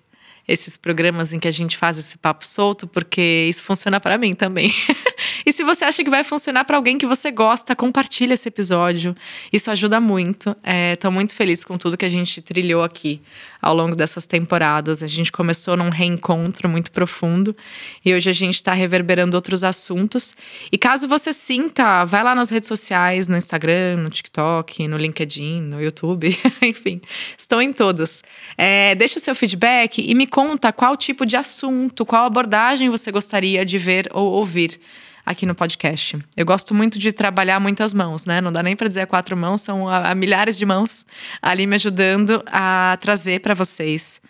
esses 0.46 0.76
programas 0.76 1.32
em 1.32 1.38
que 1.38 1.48
a 1.48 1.52
gente 1.52 1.76
faz 1.76 1.96
esse 1.96 2.18
papo 2.18 2.46
solto, 2.46 2.86
porque 2.86 3.46
isso 3.48 3.62
funciona 3.62 3.98
para 3.98 4.18
mim 4.18 4.34
também. 4.34 4.72
e 5.46 5.52
se 5.52 5.64
você 5.64 5.84
acha 5.84 6.04
que 6.04 6.10
vai 6.10 6.22
funcionar 6.22 6.64
para 6.64 6.76
alguém 6.76 6.98
que 6.98 7.06
você 7.06 7.30
gosta, 7.30 7.74
compartilha 7.74 8.34
esse 8.34 8.48
episódio. 8.48 9.16
Isso 9.52 9.70
ajuda 9.70 10.00
muito. 10.00 10.54
Estou 10.92 11.10
é, 11.10 11.14
muito 11.14 11.34
feliz 11.34 11.64
com 11.64 11.78
tudo 11.78 11.96
que 11.96 12.04
a 12.04 12.10
gente 12.10 12.42
trilhou 12.42 12.82
aqui 12.82 13.22
ao 13.64 13.74
longo 13.74 13.96
dessas 13.96 14.26
temporadas. 14.26 15.02
A 15.02 15.06
gente 15.06 15.32
começou 15.32 15.76
num 15.76 15.88
reencontro 15.88 16.68
muito 16.68 16.92
profundo 16.92 17.56
e 18.04 18.12
hoje 18.12 18.28
a 18.28 18.32
gente 18.32 18.56
está 18.56 18.74
reverberando 18.74 19.34
outros 19.36 19.64
assuntos. 19.64 20.36
E 20.70 20.76
caso 20.76 21.08
você 21.08 21.32
sinta, 21.32 22.04
vai 22.04 22.22
lá 22.22 22.34
nas 22.34 22.50
redes 22.50 22.68
sociais, 22.68 23.26
no 23.26 23.36
Instagram, 23.36 23.96
no 23.96 24.10
TikTok, 24.10 24.86
no 24.86 24.98
LinkedIn, 24.98 25.62
no 25.62 25.80
YouTube, 25.80 26.36
enfim, 26.62 27.00
estão 27.38 27.62
em 27.62 27.72
todas. 27.72 28.22
É, 28.58 28.94
deixa 28.94 29.18
o 29.18 29.20
seu 29.20 29.34
feedback 29.34 30.02
e 30.06 30.14
me 30.14 30.26
conta 30.34 30.72
qual 30.72 30.96
tipo 30.96 31.24
de 31.24 31.36
assunto, 31.36 32.04
qual 32.04 32.24
abordagem 32.24 32.90
você 32.90 33.12
gostaria 33.12 33.64
de 33.64 33.78
ver 33.78 34.08
ou 34.12 34.32
ouvir 34.32 34.80
aqui 35.24 35.46
no 35.46 35.54
podcast. 35.54 36.18
Eu 36.36 36.44
gosto 36.44 36.74
muito 36.74 36.98
de 36.98 37.12
trabalhar 37.12 37.60
muitas 37.60 37.94
mãos, 37.94 38.26
né? 38.26 38.40
Não 38.40 38.52
dá 38.52 38.60
nem 38.60 38.74
para 38.74 38.88
dizer 38.88 39.06
quatro 39.06 39.36
mãos, 39.36 39.60
são 39.60 39.88
a, 39.88 40.10
a 40.10 40.14
milhares 40.16 40.58
de 40.58 40.66
mãos 40.66 41.06
ali 41.40 41.68
me 41.68 41.76
ajudando 41.76 42.42
a 42.46 42.98
trazer 43.00 43.42
para 43.42 43.54
vocês 43.54 44.20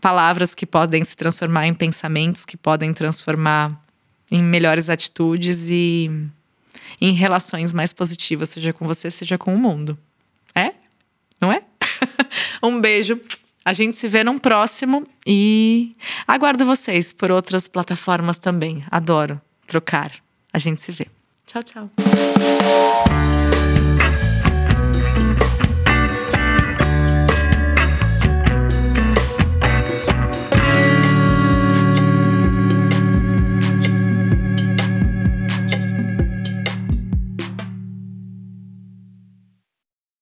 palavras 0.00 0.56
que 0.56 0.66
podem 0.66 1.04
se 1.04 1.16
transformar 1.16 1.68
em 1.68 1.74
pensamentos, 1.74 2.44
que 2.44 2.56
podem 2.56 2.92
transformar 2.92 3.70
em 4.32 4.42
melhores 4.42 4.90
atitudes 4.90 5.68
e 5.68 6.10
em 7.00 7.12
relações 7.12 7.72
mais 7.72 7.92
positivas, 7.92 8.48
seja 8.48 8.72
com 8.72 8.88
você, 8.88 9.08
seja 9.08 9.38
com 9.38 9.54
o 9.54 9.58
mundo. 9.58 9.96
É? 10.52 10.72
Não 11.40 11.52
é? 11.52 11.62
um 12.60 12.80
beijo. 12.80 13.20
A 13.64 13.72
gente 13.72 13.96
se 13.96 14.08
vê 14.08 14.22
num 14.22 14.38
próximo 14.38 15.06
e 15.26 15.96
aguardo 16.28 16.66
vocês 16.66 17.12
por 17.12 17.30
outras 17.30 17.66
plataformas 17.66 18.36
também. 18.36 18.84
Adoro 18.90 19.40
trocar. 19.66 20.12
A 20.52 20.58
gente 20.58 20.80
se 20.80 20.92
vê. 20.92 21.06
Tchau, 21.46 21.62
tchau. 21.62 21.90